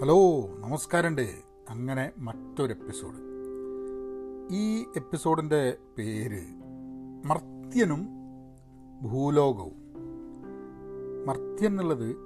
Hello 0.00 0.48
നമസ്കാരമുണ്ട്. 0.58 1.38
അങ്ങനെ 1.68 2.12
മറ്റൊരു 2.18 2.72
എപ്പിസോഡ്. 2.72 3.14
ഈ 4.52 4.84
എപ്പിസോഡിന്റെ 4.96 5.76
പേര് 5.98 6.42
മർത്യനും 7.26 8.08
ഭൂലോകവും. 9.02 9.72
മർത്യൻ 11.26 11.70
എന്നുള്ളത് 11.70 12.16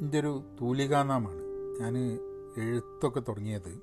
എന്റെ 0.00 0.20
ഒരു 0.20 0.42
തൂലികാനാമാണ്. 0.60 1.42
ഞാൻ 1.80 1.98
എഴുത്തൊക്കെ 2.56 3.20
തുടങ്ങിയത് 3.20 3.82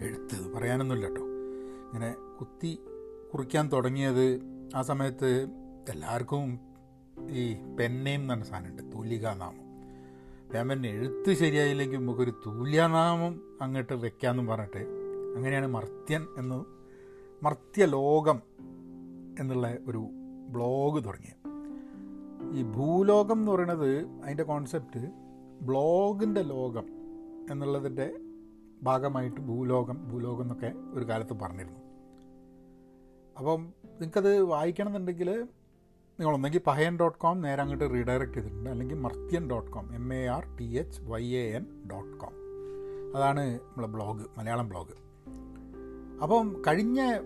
എഴുത്ത് 0.00 0.52
പറയാനൊന്നുമില്ല 0.54 1.06
കേട്ടോ. 1.06 1.22
ഇങ്ങനെ 1.22 2.16
കുത്തി 2.40 2.78
കുറിക്കാൻ 3.32 3.72
തുടങ്ങിയത് 3.72 4.40
ആ 4.74 4.82
സമയത്ത് 4.82 5.48
എല്ലാവർക്കും 5.88 6.58
ഈ 7.30 7.54
പെന്നയും 7.80 8.32
എന്ന് 8.32 8.44
സാധനമുണ്ട് 8.44 8.96
തൂലികാനാമം. 8.96 9.71
പിന്നെ 10.52 10.88
എഴുത്ത് 10.88 11.32
ശരിയായില്ലെങ്കിൽ 11.32 11.98
നമുക്കൊരു 11.98 12.32
തുല്യനാമം 12.46 13.58
അങ്ങോട്ട് 13.60 13.92
വെക്കാമെന്നും 13.92 14.46
പറഞ്ഞിട്ട് 14.46 14.82
അങ്ങനെയാണ് 15.36 15.66
മർത്യൻ 15.66 16.26
എന്ന് 16.38 16.58
മർത്യലോകം 17.44 18.42
എന്നുള്ള 19.38 19.76
ഒരു 19.88 20.08
ബ്ലോഗ് 20.48 21.04
തുടങ്ങിയത്. 21.04 21.38
ഈ 22.58 22.62
ഭൂലോകം 22.62 23.38
എന്ന് 23.38 23.52
പറയുന്നത് 23.52 24.06
അതിന്റെ 24.22 24.42
കോൺസെപ്റ്റ് 24.42 25.10
ബ്ലോഗിന്റെ 25.62 26.42
ലോകം 26.42 26.86
എന്നുള്ളതിന്റെ 27.50 28.20
ഭാഗമായിട്ട് 28.82 29.40
ഭൂലോകം 29.40 30.08
ഭൂലോകം 30.08 30.42
എന്നൊക്കെ 30.42 30.72
ഒരു 30.94 31.08
കാലത്ത് 31.08 31.32
പറഞ്ഞിരുന്നു. 31.32 31.80
അപ്പം 33.38 33.60
നിങ്ങൾക്കത് 33.84 34.42
വായിക്കണം 34.42 34.88
എന്നുണ്ടെങ്കിൽ 34.88 35.48
നിങ്ങൾ 36.22 36.34
ഒന്നെങ്കിൽ 36.34 36.60
പഹയൻ 36.66 36.98
ഡോട്ട് 36.98 37.18
കോം 37.18 37.40
നേരെ 37.40 37.60
അങ്ങോട്ട് 37.62 37.90
റീഡയറക്റ്റ് 37.90 38.34
ചെയ്തിട്ടുണ്ട്. 38.34 38.70
അല്ലെങ്കിൽ 38.70 38.94
Marthyan 38.94 39.50
dot 39.50 39.70
com 39.70 39.94
M 39.94 40.14
A 40.14 40.26
R 40.26 40.56
T 40.56 40.64
H 40.64 41.02
Y 41.02 41.24
A 41.24 41.56
N 41.56 41.64
dot 41.92 42.18
com. 42.18 42.34
അതാണ് 43.16 43.54
നമ്മളെ 43.54 43.86
ബ്ലോഗ് 43.86 44.22
മലയാളം 44.38 44.68
ബ്ലോഗ് 44.68 44.94
അപ്പം 46.22 46.62
കഴിഞ്ഞ 46.66 47.18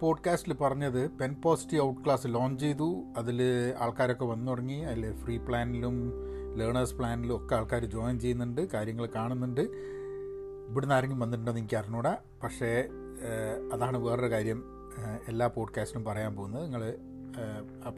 പോഡ്കാസ്റ്റിൽ 0.00 0.54
പറഞ്ഞത് 0.54 1.10
pen 1.10 1.34
positive 1.44 1.82
out 1.82 2.00
class 2.04 2.26
launch 2.26 2.64
ചെയ്തു. 2.64 3.04
അതിൽ 3.16 3.42
ആൾക്കാരൊക്കെ 3.78 4.24
വന്നു 4.24 4.50
തുടങ്ങി. 4.50 4.78
അതിൽ 4.80 5.16
ഫ്രീ 5.16 5.38
പ്ലാനിലും 5.38 6.12
ലേണേഴ്സ് 6.56 6.94
പ്ലാനിലും 6.94 7.36
ഒക്കെ 7.36 7.54
ആൾക്കാർ 7.54 7.84
ജോയിൻ 7.84 8.20
ചെയ്യുന്നുണ്ട് 8.20 8.70
കാര്യങ്ങൾ 8.70 9.06
കാണുന്നുണ്ട്. 9.06 9.60
ഇവിടുന്ന് 10.70 10.94
ആരെങ്കിലും 10.94 11.20
വന്നിട്ടുണ്ടോ 11.20 11.52
എന്ന് 11.52 11.60
എനിക്ക് 11.60 11.76
അറിഞ്ഞൂടാ. 11.76 12.16
പക്ഷേ 12.42 12.84
അതാണ് 13.72 13.96
വേറൊരു 13.96 14.30
കാര്യം. 14.30 14.64
എല്ലാ 15.28 15.46
പോഡ്കാസ്റ്റിലും 15.46 16.04
പറയാൻ 16.04 16.36
പോകുന്നത്. 16.36 16.64
നിങ്ങൾ 16.64 16.98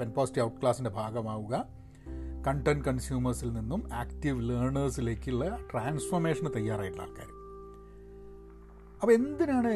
പെൻ 0.00 0.10
പോസ്റ്റി 0.10 0.40
ഔട്ട് 0.40 0.60
ക്ലാസ്സിന്റെ 0.60 0.90
ഭാഗമാവുക. 0.90 1.66
കണ്ടന്റ് 2.46 2.84
കൺസ്യൂമേഴ്സിൽ 2.84 3.52
നിന്നും 3.52 3.94
ആക്റ്റീവ് 3.94 4.48
ലേണേഴ്സിലേക്കുള്ള 4.48 5.58
ട്രാൻസ്ഫോർമേഷന് 5.72 6.48
തയ്യാറായിട്ടുള്ള 6.56 7.02
ആൾക്കാർ 7.02 7.26
അപ്പോൾ 9.02 9.12
എന്തിനാണ് 9.12 9.74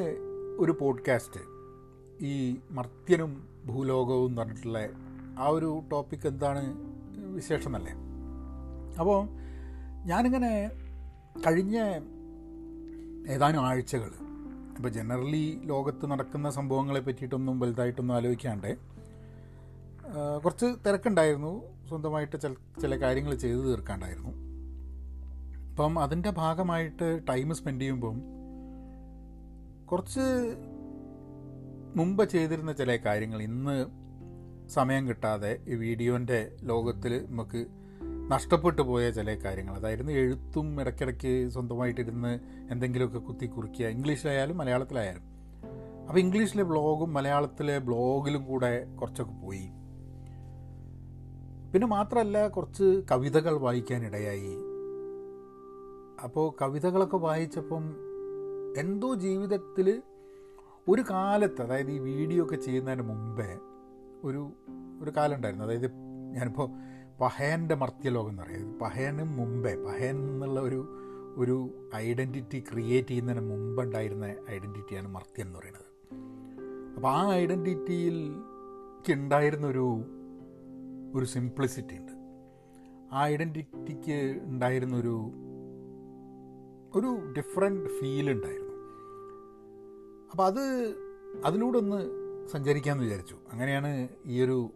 ഒരു 0.58 0.76
പോഡ്കാസ്റ്റ് 0.80 1.40
ഈ 2.24 2.56
മർത്യനും 2.70 3.48
ഭൂലോകവും 3.66 4.28
എന്ന് 4.28 4.42
പറഞ്ഞിട്ടുള്ള 4.42 4.78
ആ 5.38 5.46
ഒരു 5.48 5.82
ടോപ്പിക് 5.92 6.28
എന്താണ് 6.28 6.74
വിശേഷം 7.34 7.76
എന്നല്ലേ? 7.76 7.92
അപ്പോൾ 9.00 9.28
ഞാനിങ്ങനെ 10.06 10.70
കഴിഞ്ഞ 11.46 11.78
ഏതാനും 13.28 13.66
ആഴ്ചകൾ 13.66 14.10
ഇപ്പോൾ 14.76 14.88
ജനറലി 14.88 15.60
ലോകത്ത് 15.64 16.06
നടക്കുന്ന 16.06 16.50
സംഭവങ്ങളെ 16.50 17.00
പറ്റിയിട്ടൊന്നും 17.00 17.60
വലുതായിട്ടൊന്നും 17.60 18.14
ആലോചിക്കാണ്ട് 18.14 18.89
കുറച്ച് 20.44 20.66
തിരക്കുണ്ടായിരുന്നു. 20.86 21.62
സ്വന്തമായിട്ട് 21.88 22.40
ചില 22.40 22.52
ചില 22.52 23.00
കാര്യങ്ങൾ 23.00 23.34
ചെയ്തു 23.34 23.56
തീർക്കാണ്ടായിരുന്നു. 23.56 24.30
അപ്പം 25.70 25.98
അതിന്റെ 25.98 26.30
ഭാഗമായിട്ട് 26.30 27.20
ടൈം 27.28 27.54
സ്പെൻഡ് 27.54 27.80
ചെയ്യുമ്പം 27.80 28.22
കുറച്ച് 29.86 30.20
മുമ്പ് 31.96 32.28
ചെയ്തിരുന്ന 32.28 32.72
ചില 32.72 32.96
കാര്യങ്ങൾ 32.96 33.42
ഇന്ന് 33.42 33.86
സമയം 34.68 35.08
കിട്ടാതെ 35.08 35.60
ഈ 35.68 35.74
വീഡിയോന്റെ 35.74 36.56
ലോകത്തിൽ 36.62 37.26
നമുക്ക് 37.28 37.66
നഷ്ടപ്പെട്ടു 38.32 38.82
പോയ 38.82 39.10
ചില 39.10 39.34
കാര്യങ്ങൾ. 39.34 39.76
അതായിരുന്നു 39.76 40.12
എഴുത്തും 40.12 40.80
ഇടയ്ക്കിടയ്ക്ക് 40.80 41.48
സ്വന്തമായിട്ടിരുന്ന് 41.48 42.40
എന്തെങ്കിലുമൊക്കെ 42.70 43.18
കുത്തി 43.18 43.46
കുറിക്കുക 43.46 43.86
ഇംഗ്ലീഷിലായാലും 43.86 44.58
മലയാളത്തിലായാലും. 44.58 45.22
അപ്പോൾ 46.08 46.20
ഇംഗ്ലീഷിലെ 46.20 46.62
ബ്ലോഗും 46.62 47.12
മലയാളത്തിലെ 47.12 47.78
ബ്ലോഗിലും 47.78 48.44
കൂടെ 48.44 48.94
കുറച്ചൊക്കെ 49.00 49.32
പോയി. 49.32 49.70
പിന്നെ 51.72 51.86
മാത്രമല്ല 51.86 52.48
കുറച്ച് 52.48 53.02
കവിതകൾ 53.12 53.56
വായിക്കാനിടയായി. 53.56 54.56
അപ്പോൾ 56.24 56.54
കവിതകളൊക്കെ 56.62 57.16
വായിച്ചപ്പം 57.16 57.84
എന്തോ 58.76 59.14
ജീവിതത്തിൽ 59.14 60.02
ഒരു 60.88 61.02
കാലത്ത് 61.10 61.62
അതായത് 61.62 61.90
ഈ 61.90 61.98
വീഡിയോ 61.98 62.44
ഒക്കെ 62.44 62.56
ചെയ്യുന്നതിന് 62.56 63.02
മുമ്പേ 63.02 63.58
ഒരു 64.24 64.52
ഒരു 65.02 65.10
കാലം 65.10 65.36
ഉണ്ടായിരുന്നു. 65.36 65.64
അതായത് 65.64 65.90
ഞാനിപ്പോൾ 66.32 66.70
പഹയന്റെ 67.20 67.74
മർത്യലോകം 67.74 68.30
എന്ന് 68.30 68.42
പറയുന്നത് 68.42 68.80
പഹയനും 68.80 69.36
മുമ്പേ 69.36 69.74
പഹയൻ 69.74 70.16
എന്നുള്ള 70.16 70.60
ഒരു 70.60 70.96
ഒരു 71.36 71.70
ഐഡന്റിറ്റി 71.94 72.64
ക്രിയേറ്റ് 72.72 73.08
ചെയ്യുന്നതിന് 73.08 73.50
മുമ്പുണ്ടായിരുന്ന 73.50 74.24
ഐഡന്റിറ്റിയാണ് 74.50 75.08
മർത്യൻ 75.14 75.46
എന്ന് 75.46 75.58
പറയുന്നത്. 75.58 75.88
അപ്പോൾ 76.96 77.08
ആ 77.08 77.32
ഐഡന്റിറ്റിയിൽ 77.32 78.34
ഉണ്ടായിരുന്നൊരു 79.12 80.02
ഒരു 81.14 81.24
സിംപ്ലിസിറ്റി 81.24 81.96
ഉണ്ട്. 81.96 82.12
ആ 83.12 83.26
ഐഡന്റിറ്റിക്ക് 83.26 84.40
ഉണ്ടായിരുന്നൊരു 84.42 85.32
ഒരു 86.94 87.34
ഡിഫറെന്റ് 87.38 87.90
ഫീൽ 87.90 88.30
ഉണ്ടായിരുന്നു. 88.30 88.72
അപ്പോൾ 90.30 90.46
അത് 90.46 90.94
അതിലൂടെ 91.44 91.78
ഒന്ന് 91.78 92.20
സഞ്ചരിക്കാമെന്ന് 92.48 93.04
വിചാരിച്ചു. 93.04 93.36
അങ്ങനെയാണ് 93.52 94.08
ഈ 94.26 94.42
ഒരു 94.42 94.70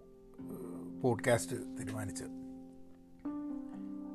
പോഡ്കാസ്റ്റ് 1.02 1.56
തീരുമാനിച്ചത്. 1.56 2.44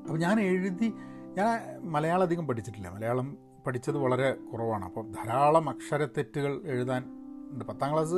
അപ്പോൾ 0.02 0.18
ഞാൻ 0.18 0.40
എഴുതി 0.40 0.94
ഞാൻ 1.38 1.80
മലയാളം 1.92 2.22
അധികം 2.22 2.48
പഠിച്ചിട്ടില്ല. 2.48 2.90
മലയാളം 2.90 3.38
പഠിച്ചത് 3.68 3.98
വളരെ 3.98 4.32
കുറവാണ്. 4.32 4.86
അപ്പോൾ 4.86 5.12
ധാരാളം 5.12 5.70
അക്ഷരത്തെറ്റുകൾ 5.70 6.62
എഴുതാൻ 6.66 7.04
ഉണ്ട് 7.52 7.66
പത്താം 7.66 7.94
ക്ലാസ് 7.94 8.16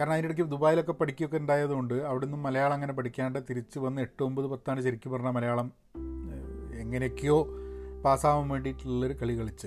കാരണം 0.00 0.12
അതിനിടയ്ക്ക് 0.12 0.42
ദുബായിലൊക്കെ 0.42 0.92
പഠിക്കുകയൊക്കെ 0.92 1.36
ഉണ്ടായതുകൊണ്ട് 1.36 1.94
അവിടെ 1.94 2.24
നിന്നും 2.24 2.42
മലയാളം 2.42 2.74
അങ്ങനെ 2.74 2.92
പഠിക്കാണ്ട് 2.92 3.38
തിരിച്ച് 3.50 3.78
വന്ന് 3.78 4.02
എട്ട് 4.02 4.22
ഒമ്പത് 4.22 4.46
പത്താണ് 4.46 4.82
ശരിക്കും 4.82 5.12
പറഞ്ഞാൽ 5.12 5.30
മലയാളം 5.30 5.72
എങ്ങനെയൊക്കെയോ 6.74 7.48
പാസ്സാവാൻ 8.04 8.48
വേണ്ടിയിട്ടുള്ളൊരു 8.48 9.12
കളി 9.12 9.38
കളിച്ച്. 9.38 9.66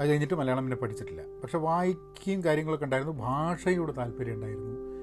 അത് 0.00 0.08
കഴിഞ്ഞിട്ട് 0.08 0.34
മലയാളം 0.34 0.64
പിന്നെ 0.64 0.76
പഠിച്ചിട്ടില്ല. 0.76 1.22
പക്ഷെ 1.42 1.58
വായിക്കുകയും 1.58 2.44
കാര്യങ്ങളൊക്കെ 2.44 2.84
ഉണ്ടായിരുന്നു. 2.84 3.22
ഭാഷയോട് 3.22 3.96
താല്പര്യം 3.96 4.34
ഉണ്ടായിരുന്നു. 4.34 4.94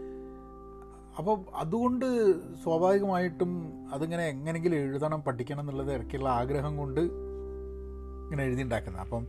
അപ്പോൾ 1.17 1.55
അതുകൊണ്ട് 1.55 2.33
സ്വാഭാവികമായിട്ടും 2.63 3.71
അതിങ്ങനെ 3.93 4.27
എങ്ങനെയെങ്കിലും 4.27 4.75
എഴുതണം 4.75 5.21
പഠിക്കണം 5.21 5.59
എന്നുള്ളത് 5.59 5.93
ഇടയ്ക്കുള്ള 5.93 6.29
ആഗ്രഹം 6.29 6.77
കൊണ്ട് 6.77 7.01
ഇങ്ങനെ 7.01 8.43
എഴുതി 8.43 8.61
ഉണ്ടാക്കുന്നത്. 8.61 9.03
അപ്പം 9.03 9.27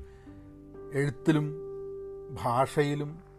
എഴുത്തിലും 0.93 1.53
ഭാഷയിലും 2.33 3.32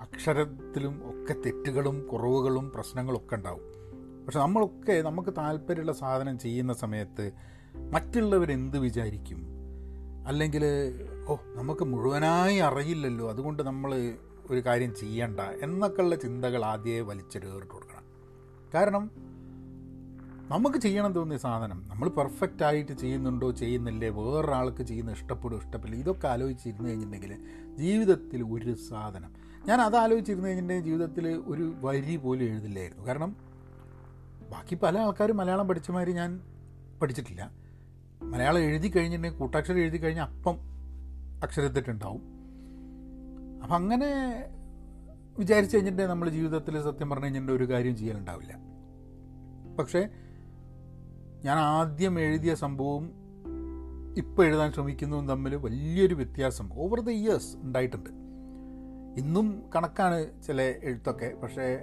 അക്ഷരത്തിലും 0.00 1.02
ഒക്കെ 1.04 1.32
തെറ്റുകളും 1.32 2.06
കുറവുകളും 2.06 2.72
പ്രശ്നങ്ങളും 2.74 3.18
ഒക്കെ 3.18 3.36
ഉണ്ടാവും. 3.36 3.76
പക്ഷെ 4.24 4.40
നമ്മളൊക്കെ 4.40 5.02
നമുക്ക് 5.02 5.30
താല്പര്യമുള്ള 5.38 5.92
സാധനം 5.92 6.38
ചെയ്യുന്ന 6.38 6.72
സമയത്ത് 6.72 7.32
മറ്റുള്ളവർ 7.72 7.92
മറ്റുള്ളവരെന്ത് 7.92 8.78
വിചാരിക്കും? 8.78 9.46
അല്ലെങ്കിൽ 10.26 10.64
ഓ 11.28 11.36
നമുക്ക് 11.54 11.84
മുഴുവനായി 11.84 12.56
അറിയില്ലല്ലോ 12.58 13.28
അതുകൊണ്ട് 13.28 13.62
നമ്മൾ 13.62 14.14
ഒരു 14.50 14.60
കാര്യം 14.60 14.94
ചെയ്യണ്ട 14.94 15.40
എന്നൊക്കെയുള്ള 15.40 16.14
ചിന്തകൾ 16.14 16.64
ആദ്യമേ 16.64 17.00
വലിച്ചെടുത്ത് 17.00 17.66
കൊടുക്കണം. 17.66 18.04
കാരണം 18.74 19.10
നമുക്ക് 20.48 20.76
ചെയ്യണം 20.76 21.12
തോന്നിയ 21.12 21.38
സാധനം 21.38 21.84
നമ്മൾ 21.88 22.08
പെർഫെക്റ്റ് 22.08 22.64
ആയിട്ട് 22.64 22.92
ചെയ്യുന്നുണ്ടോ 22.92 23.50
ചെയ്യുന്നില്ലേ 23.50 24.08
വേറൊരാൾക്ക് 24.08 24.82
ചെയ്യുന്ന 24.82 25.10
ഇഷ്ടപ്പെടും 25.10 25.58
ഇഷ്ടപ്പെടില്ല 25.58 26.00
ഇതൊക്കെ 26.00 26.28
ആലോചിച്ചിരുന്നു 26.28 26.88
കഴിഞ്ഞിട്ടുണ്ടെങ്കിൽ 26.88 27.46
ജീവിതത്തിൽ 27.76 28.42
ഒരു 28.42 28.74
സാധനം 28.88 29.45
ഞാൻ 29.66 29.80
അത് 29.80 29.96
ആലോചിച്ചിരുന്നു 29.96 30.48
എന്റെ 30.48 30.80
ജീവിതത്തിൽ 30.80 31.28
ഒരു 31.28 31.74
വരി 31.80 32.16
പോലും 32.16 32.44
എഴുതില്ലായിരുന്നു. 32.44 33.06
കാരണം 33.06 33.36
ബാക്കി 34.50 34.74
പല 34.74 34.98
ആൾക്കാരും 34.98 35.36
മലയാളം 35.36 35.68
പഠിച്ചമാർ 35.68 36.10
ഞാൻ 36.10 36.40
പഠിച്ചിട്ടില്ല. 37.02 37.50
മലയാളം 38.22 38.58
എഴുതി 38.58 38.88
കഴിഞ്ഞിട്ടുണ്ടെങ്കിൽ 38.88 39.38
കൂട്ടാക്ഷരം 39.38 39.78
എഴുതി 39.78 39.96
കഴിഞ്ഞാൽ 39.96 40.24
അപ്പം 40.24 40.56
അക്ഷരത്തിട്ടുണ്ടാവും 41.42 42.22
അപ്പം 43.62 43.76
അങ്ങനെ 43.76 44.08
വിചാരിച്ചു 45.38 45.76
കഴിഞ്ഞിട്ടുണ്ടെങ്കിൽ 45.76 46.10
നമ്മൾ 46.10 46.28
ജീവിതത്തിൽ 46.28 46.82
സത്യം 46.82 47.10
പറഞ്ഞു 47.10 47.24
കഴിഞ്ഞിട്ടുണ്ടെങ്കിൽ 47.24 47.64
ഒരു 47.64 47.72
കാര്യം 47.72 47.96
ചെയ്യാനുണ്ടാവില്ല. 47.96 48.52
പക്ഷേ 49.76 50.08
ഞാൻ 51.44 51.58
ആദ്യം 51.58 52.20
എഴുതിയ 52.20 52.54
സംഭവവും 52.54 53.10
ഇപ്പോൾ 54.16 54.46
എഴുതാൻ 54.46 54.72
ശ്രമിക്കുന്നതും 54.72 55.28
തമ്മിൽ 55.28 55.54
വലിയൊരു 55.54 56.14
വ്യത്യാസം 56.14 56.70
ഓവർ 56.74 57.00
ദ 57.00 57.10
ഇയേഴ്സ് 57.10 57.56
ഉണ്ടായിട്ടുണ്ട്. 57.56 58.25
ഇന്നും 59.16 59.70
കണക്കാണ് 59.76 60.42
ചില 60.42 60.62
എഴുത്തൊക്കെ. 60.82 61.34
പക്ഷേ 61.42 61.78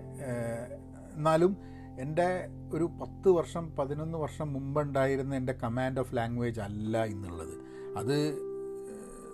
എന്നാലും 1.16 1.58
എന്റെ 2.00 2.48
ഒരു 2.74 2.84
പത്ത് 2.84 3.30
വർഷം 3.30 3.76
പതിനൊന്ന് 3.76 4.18
വർഷം 4.18 4.54
മുമ്പുണ്ടായിരുന്ന 4.54 5.36
എന്റെ 5.36 5.54
കമാൻഡ് 5.54 6.00
ഓഫ് 6.00 6.16
ലാംഗ്വേജ് 6.16 6.62
അല്ല 6.62 7.04
ഇന്നുള്ളത്. 7.04 7.54
അത് 7.98 8.38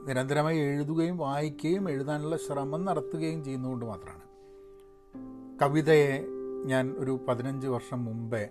നിരന്തരമായി 0.08 0.58
എഴുതുകയും 0.58 1.18
വായിക്കുകയും 1.18 1.90
എഴുതാനുള്ള 1.90 2.38
ശ്രമം 2.38 2.86
നടത്തുകയും 2.86 3.44
ചെയ്യുന്നതുകൊണ്ട് 3.44 3.86
മാത്രമാണ്. 3.86 4.30
കവിതയെ 5.62 6.26
ഞാൻ 6.66 6.92
ഒരു 6.92 7.26
പതിനഞ്ച് 7.28 7.68
വർഷം 7.68 8.06
മുമ്പേ 8.06 8.50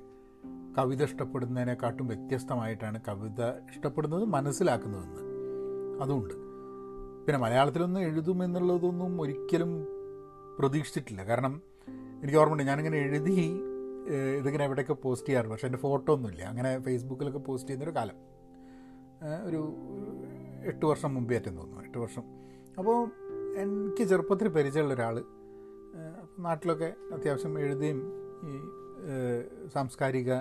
കവിത 0.79 1.03
ഇഷ്ടപ്പെടുന്നതിനെക്കാട്ടും 1.03 2.07
വ്യത്യസ്തമായിട്ടാണ് 2.07 3.01
കവിത 3.09 3.45
ഇഷ്ടപ്പെടുന്നത് 3.45 4.25
മനസ്സിലാക്കുന്നതെന്ന്. 4.25 5.23
അതുകൊണ്ട് 6.03 6.48
പിന്നെ 7.29 7.41
മലയാളത്തിലൊന്നും 7.43 8.01
എഴുതും 8.01 8.45
എന്നുള്ളതൊന്നും 8.45 9.21
ഒരിക്കലും 9.21 9.87
പ്രതീക്ഷിച്ചിട്ടില്ല. 10.59 11.25
കാരണം 11.25 11.63
എനിക്ക് 12.23 12.39
ഓർമ്മയുണ്ട് 12.39 12.63
ഞാനിങ്ങനെ 12.63 12.99
എഴുതി 12.99 13.41
ഇതിങ്ങനെ 14.39 14.65
എവിടെയൊക്കെ 14.65 14.93
പോസ്റ്റ് 14.93 15.29
ചെയ്യാറുണ്ട്. 15.29 15.55
പക്ഷേ 15.55 15.67
എന്റെ 15.69 15.79
ഫോട്ടോ 15.79 16.15
ഒന്നുമില്ല. 16.15 16.43
അങ്ങനെ 16.43 16.83
ഫേസ്ബുക്കിലൊക്കെ 16.83 17.39
പോസ്റ്റ് 17.39 17.69
ചെയ്യുന്നൊരു 17.69 17.97
കാലം. 17.97 18.15
ഒരു 19.45 19.61
എട്ട് 20.65 20.87
വർഷം 20.87 21.15
മുമ്പേ 21.15 21.37
ആറ്റം 21.37 21.57
തോന്നുന്നു. 21.57 21.85
എട്ട് 21.85 21.99
വർഷം. 21.99 22.23
അപ്പോൾ 22.79 23.11
എനിക്ക് 23.59 24.03
ചെറുപ്പത്തിൽ 24.05 24.49
പരിചയമുള്ള 24.49 24.95
ഒരാൾ 24.95 25.25
നാട്ടിലൊക്കെ 26.39 26.93
അത്യാവശ്യം 27.15 27.59
എഴുതുകയും 27.59 28.03
ഈ 28.51 28.59
സാംസ്കാരിക 29.75 30.41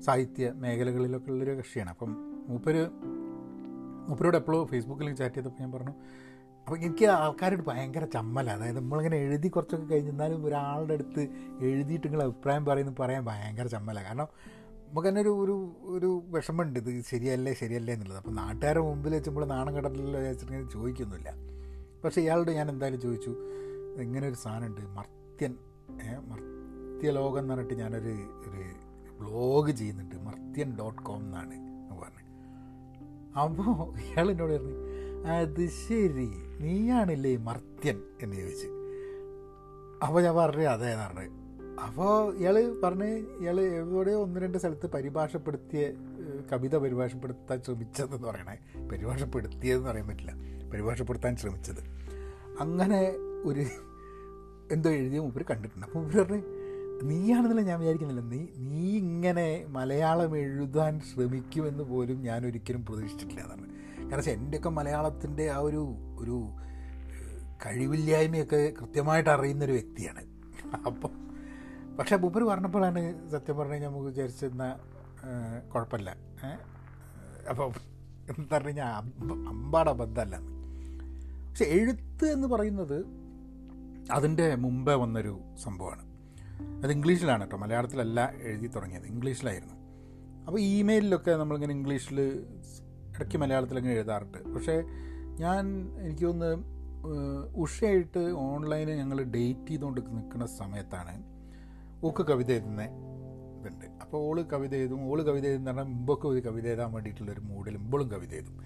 സാഹിത്യ 0.00 0.52
മേഖലകളിലൊക്കെ 0.54 1.30
ഉള്ളൊരു 1.30 1.58
കക്ഷിയാണ്. 1.58 1.90
അപ്പം 1.90 2.12
മൂപ്പര് 2.48 2.86
മൂപ്പരോട് 4.08 4.36
എപ്പോഴും 4.36 4.66
ഫേസ്ബുക്കിൽ 4.66 5.14
ചാറ്റ് 5.14 5.34
ചെയ്തപ്പോൾ 5.34 5.62
ഞാൻ 5.62 5.72
പറഞ്ഞു 5.72 5.94
അപ്പോൾ 6.66 6.78
എനിക്ക് 6.78 7.04
ആൾക്കാരോട് 7.04 7.62
ഭയങ്കര 7.66 8.04
ചമ്മല. 8.04 8.50
അതായത് 8.50 8.76
നമ്മളിങ്ങനെ 8.76 9.16
എഴുതി 9.16 9.48
കുറച്ചൊക്കെ 9.48 9.86
കഴിഞ്ഞാലും 9.86 10.46
ഒരാളുടെ 10.46 10.94
അടുത്ത് 10.94 11.22
എഴുതിയിട്ട് 11.60 12.06
നിങ്ങൾ 12.06 12.22
അഭിപ്രായം 12.22 12.64
പറയുന്നു 12.64 12.92
പറയാൻ 13.00 13.24
ഭയങ്കര 13.26 13.66
ചമ്മല. 13.66 14.02
കാരണം 14.02 14.28
നമുക്ക് 14.88 15.08
തന്നെ 15.08 15.20
ഒരു 15.20 15.28
ഒരു 15.28 15.54
ഒരു 15.84 16.22
വിഷമമുണ്ട്. 16.34 16.78
ഇത് 16.80 17.04
ശരിയല്ലേ 17.04 17.52
ശരിയല്ലേ 17.54 17.94
എന്നുള്ളത്. 17.94 18.18
അപ്പോൾ 18.18 18.30
നാട്ടുകാരുടെ 18.30 18.84
മുമ്പിൽ 18.84 19.14
വെച്ച് 19.14 19.30
നമ്മൾ 19.30 19.44
നാണം 19.44 19.76
കടലിലോ 19.76 20.20
വെച്ചിട്ട് 20.20 20.70
ചോദിക്കുന്നില്ല 20.72 21.28
പക്ഷേ 22.04 22.20
ഇയാളോട് 22.20 22.50
ഞാൻ 22.50 22.70
എന്തായാലും 22.70 23.00
ചോദിച്ചു 23.00 23.30
ഇങ്ങനെ 24.02 24.28
ഒരു 24.28 24.34
സാധനമുണ്ട്. 24.34 24.80
മർത്യൻ 24.80 25.54
മർത്യലോകം 26.30 27.38
എന്ന് 27.38 27.54
പറഞ്ഞിട്ട് 27.54 27.74
ഞാനൊരു 27.74 28.14
ഒരു 28.48 28.62
ബ്ലോഗ് 29.20 29.70
ചെയ്യുന്നുണ്ട്. 29.70 30.16
മർത്യൻ 30.28 30.76
ഡോട്ട് 30.78 31.02
കോം 31.02 31.20
എന്നാണ്. 31.20 31.67
അപ്പോൾ 33.38 33.98
ഇയാൾ 33.98 34.30
എന്നോട് 34.30 34.52
പറഞ്ഞു 34.52 34.88
അത് 35.26 35.66
ശരി 35.66 36.30
നീയാണില്ലേ 36.60 37.36
മർത്യൻ? 37.36 38.02
എന്ന് 38.22 38.36
ചോദിച്ച്. 38.36 38.66
അപ്പോൾ 40.04 40.22
ഞാൻ 40.22 40.36
പറഞ്ഞു 40.36 40.62
അതെ 40.62 40.92
എന്ന് 40.92 41.04
പറഞ്ഞു. 41.04 41.48
അപ്പോൾ 41.80 42.36
ഇയാൾ 42.36 42.80
പറഞ്ഞ് 42.84 43.26
ഇയാൾ 43.40 43.60
എവിടെയോ 43.60 44.22
ഒന്ന് 44.22 44.40
രണ്ട് 44.40 44.58
സ്ഥലത്ത് 44.58 44.86
പരിഭാഷപ്പെടുത്തിയ 44.86 45.90
കവിത 46.52 46.76
പരിഭാഷപ്പെടുത്താൻ 46.76 47.62
ശ്രമിച്ചതെന്ന് 47.62 48.28
പറയണേ. 48.28 48.88
പരിഭാഷപ്പെടുത്തിയതെന്ന് 48.88 49.90
പറയാൻ 49.90 50.08
പറ്റില്ല. 50.08 50.32
പരിഭാഷപ്പെടുത്താൻ 50.72 51.36
ശ്രമിച്ചത്. 51.36 51.80
അങ്ങനെ 52.60 53.10
ഒരു 53.44 53.60
എന്തോ 54.72 54.90
എഴുതിയ 54.90 55.20
മൂപ്പർ 55.20 55.42
കണ്ടിട്ടുണ്ട്. 55.42 55.86
അപ്പോൾ 55.86 55.98
മൂപ്പർ 55.98 56.22
പറഞ്ഞ് 56.22 56.42
നീയാണെന്നല്ല 57.02 57.60
ഞാൻ 57.60 57.80
വിചാരിക്കുന്നില്ല. 57.80 58.22
നീ 58.22 58.46
നീ 58.58 58.96
ഇങ്ങനെ 58.96 59.64
മലയാളം 59.68 60.36
എഴുതാൻ 60.36 61.00
ശ്രമിക്കുമെന്ന് 61.00 61.84
പോലും 61.84 62.22
ഞാൻ 62.22 62.46
ഒരിക്കലും 62.46 62.86
പ്രതീക്ഷിച്ചിട്ടില്ല 62.86 63.42
എന്നാണ്. 63.42 63.66
കാരണം 64.10 64.30
എന്റെയൊക്കെ 64.30 64.68
മലയാളത്തിന്റെ 64.68 65.50
ആ 65.50 65.58
ഒരു 65.58 65.96
ഒരു 66.18 66.48
കഴിവില്ലായ്മയൊക്കെ 67.66 68.72
കൃത്യമായിട്ട് 68.80 69.30
അറിയുന്നൊരു 69.30 69.72
വ്യക്തിയാണ്. 69.72 70.22
അപ്പം 70.86 71.28
പക്ഷേ 71.98 72.16
മൂപ്പർ 72.16 72.42
പറഞ്ഞപ്പോഴാണ് 72.42 73.30
സത്യം 73.30 73.56
പറഞ്ഞു 73.56 73.72
കഴിഞ്ഞാൽ 73.72 73.90
നമുക്ക് 73.90 74.06
വിചാരിച്ചിരുന്ന 74.06 74.78
കുഴപ്പമില്ല. 75.74 76.16
അപ്പോൾ 77.50 77.72
എന്താ 78.30 78.56
പറഞ്ഞു 78.56 78.68
കഴിഞ്ഞാൽ 78.68 78.92
അമ്പാട 79.48 79.90
ബന്ധമല്ല 79.90 80.36
പക്ഷെ 81.48 81.64
എഴുത്ത് 81.64 82.26
എന്ന് 82.32 82.48
പറയുന്നത് 82.48 83.06
അതിന്റെ 84.12 84.54
മുമ്പേ 84.54 84.94
വന്നൊരു 84.94 85.40
സംഭവമാണ്. 85.62 86.07
അത് 86.60 86.92
ഇംഗ്ലീഷിലാണ് 86.92 87.40
കേട്ടോ. 87.40 87.56
മലയാളത്തിലല്ല 87.56 88.32
എഴുതി 88.42 88.66
തുടങ്ങിയത്. 88.66 89.06
ഇംഗ്ലീഷിലായിരുന്നു. 89.06 89.74
അപ്പോൾ 90.46 90.60
ഇമെയിലിലൊക്കെ 90.60 91.30
നമ്മളിങ്ങനെ 91.30 91.74
ഇംഗ്ലീഷിൽ 91.74 92.20
ഇടയ്ക്ക് 93.14 93.36
മലയാളത്തിലങ്ങനെ 93.36 93.94
എഴുതാറുണ്ട്. 93.94 94.54
പക്ഷേ 94.54 94.82
ഞാൻ 95.40 95.64
എനിക്ക് 96.00 96.26
ഒന്ന് 96.26 96.78
ഉഷയായിട്ട് 97.56 98.18
ഓൺലൈനിൽ 98.18 98.94
ഞങ്ങൾ 98.94 99.22
ഡേറ്റ് 99.22 99.66
ചെയ്തുകൊണ്ട് 99.68 100.00
നിൽക്കുന്ന 100.00 100.46
സമയത്താണ് 100.46 101.22
ഓക്ക് 102.06 102.22
കവിത 102.26 102.50
എഴുതുന്ന 102.50 102.82
ഇതുണ്ട്. 102.82 103.84
അപ്പോൾ 104.02 104.18
ഓൾ 104.18 104.42
കവിത 104.42 104.74
എഴുതും. 104.74 105.10
ഓൾ 105.10 105.22
കവിത 105.22 105.46
എഴുതുന്ന 105.46 105.70
പറഞ്ഞാൽ 105.70 105.94
മുമ്പൊക്കെ 105.94 106.28
ഒരു 106.28 106.40
കവിത 106.40 106.66
എഴുതാൻ 106.66 106.92
വേണ്ടിയിട്ടുള്ളൊരു 106.92 107.40
മൂഡിൽ 107.40 107.76
മുമ്പോളും 107.76 108.10
കവിത 108.10 108.34
എഴുതും. 108.34 108.60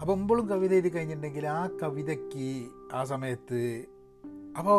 അപ്പോൾ 0.00 0.14
മുമ്പോളും 0.14 0.48
കവിത 0.48 0.72
എഴുതി 0.72 0.88
കഴിഞ്ഞിട്ടുണ്ടെങ്കിൽ 0.88 1.46
ആ 1.46 1.68
കവിതയ്ക്ക് 1.82 2.66
ആ 2.94 3.04
സമയത്ത് 3.04 3.84
അപ്പോൾ 4.58 4.78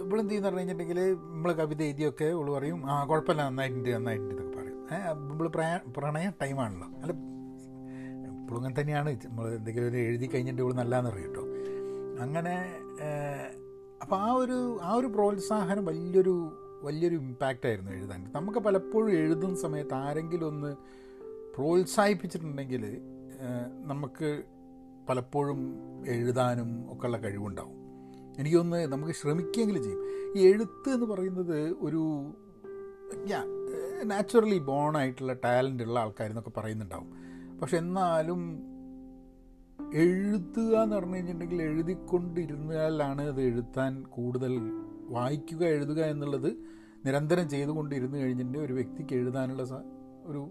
ഇവളെന്ത് 0.00 0.30
ചെയ്യുന്ന 0.30 0.48
പറഞ്ഞു 0.48 0.60
കഴിഞ്ഞിട്ടുണ്ടെങ്കിൽ 0.60 1.00
നമ്മൾ 1.32 1.52
കവിത 1.60 1.82
എഴുതിയൊക്കെ 1.88 2.28
ഇവൾ 2.36 2.48
പറയും. 2.58 2.78
ആ 2.90 2.94
കുഴപ്പമില്ല 3.10 3.42
നന്നായിട്ടുണ്ട് 3.48 3.88
നന്നായിട്ടുണ്ട് 3.96 4.34
എന്നൊക്കെ 4.34 4.56
പറയും. 4.58 4.78
ഏഹ് 4.94 5.14
നമ്മൾ 5.30 5.48
പ്രണയ 5.98 6.30
ടൈമാണല്ലോ 6.42 6.88
അല്ല 7.02 7.12
ഇപ്പോഴും 8.32 8.58
അങ്ങനെ 8.58 8.74
തന്നെയാണ്. 8.80 9.10
നമ്മൾ 9.26 9.46
എന്തെങ്കിലും 9.58 9.88
ഒരു 9.88 9.98
എഴുതി 10.06 10.26
കഴിഞ്ഞിട്ട് 10.26 10.62
ഇവൾ 10.62 10.72
നല്ലതെന്ന് 10.80 11.10
അറിയട്ടോ 11.10 11.44
അങ്ങനെ 12.24 12.54
അപ്പോൾ 14.02 14.16
ആ 14.16 14.32
ഒരു 14.42 14.58
ആ 14.82 14.92
ഒരു 14.94 15.08
പ്രോത്സാഹനം 15.16 15.84
വലിയൊരു 15.90 16.34
വലിയൊരു 16.86 17.16
ഇമ്പാക്റ്റ് 17.22 17.66
ആയിരുന്നു 17.66 17.90
എഴുതാൻ. 17.90 18.20
നമുക്ക് 18.36 18.58
പലപ്പോഴും 18.58 19.10
എഴുതുന്ന 19.18 19.56
സമയത്ത് 19.56 19.94
ആരെങ്കിലും 19.94 20.46
ഒന്ന് 20.46 20.70
പ്രോത്സാഹിപ്പിച്ചിട്ടുണ്ടെങ്കിൽ 21.56 22.84
നമുക്ക് 23.90 24.28
പലപ്പോഴും 25.08 25.60
എഴുതാനും 26.14 26.70
ഒക്കെയുള്ള 26.92 27.18
കഴിവുണ്ടാവും. 27.18 27.76
എനിക്കൊന്ന് 28.38 28.92
നമുക്ക് 28.92 29.12
ശ്രമിക്കുകയെങ്കിലും 29.12 29.82
ചെയ്യും. 29.82 30.02
ഈ 30.36 30.46
എഴുത്ത് 30.46 30.90
എന്ന് 30.90 31.06
പറയുന്നത് 31.06 31.58
ഒരു 31.70 32.02
നാച്ചുറലി 34.02 34.58
ബോൺ 34.58 34.96
ആയിട്ടുള്ള 34.96 35.32
ടാലന്റ് 35.44 35.82
ഉള്ള 35.82 36.00
ആൾക്കാരെന്നൊക്കെ 36.00 36.50
പറയുന്നുണ്ടാവും. 36.50 37.10
പക്ഷെ 37.60 37.76
എന്നാലും 37.76 38.62
എഴുതുക 39.94 40.76
എന്ന് 40.76 40.96
പറഞ്ഞു 40.96 41.14
കഴിഞ്ഞിട്ടുണ്ടെങ്കിൽ 41.14 41.62
എഴുതിക്കൊണ്ടിരുന്നാലാണ് 41.62 43.22
അത് 43.22 43.40
എഴുത്താൻ 43.40 44.02
കൂടുതൽ 44.02 44.52
വായിക്കുക 45.08 45.66
എഴുതുക 45.66 46.00
എന്നുള്ളത് 46.04 46.52
നിരന്തരം 47.06 47.48
ചെയ്തുകൊണ്ടിരുന്ന് 47.48 48.18
കഴിഞ്ഞിട്ടുണ്ടെങ്കിൽ 48.18 48.66
ഒരു 48.66 48.72
വ്യക്തിക്ക് 48.72 49.14
എഴുതാനുള്ള 49.14 49.62
ഒരു 50.24 50.50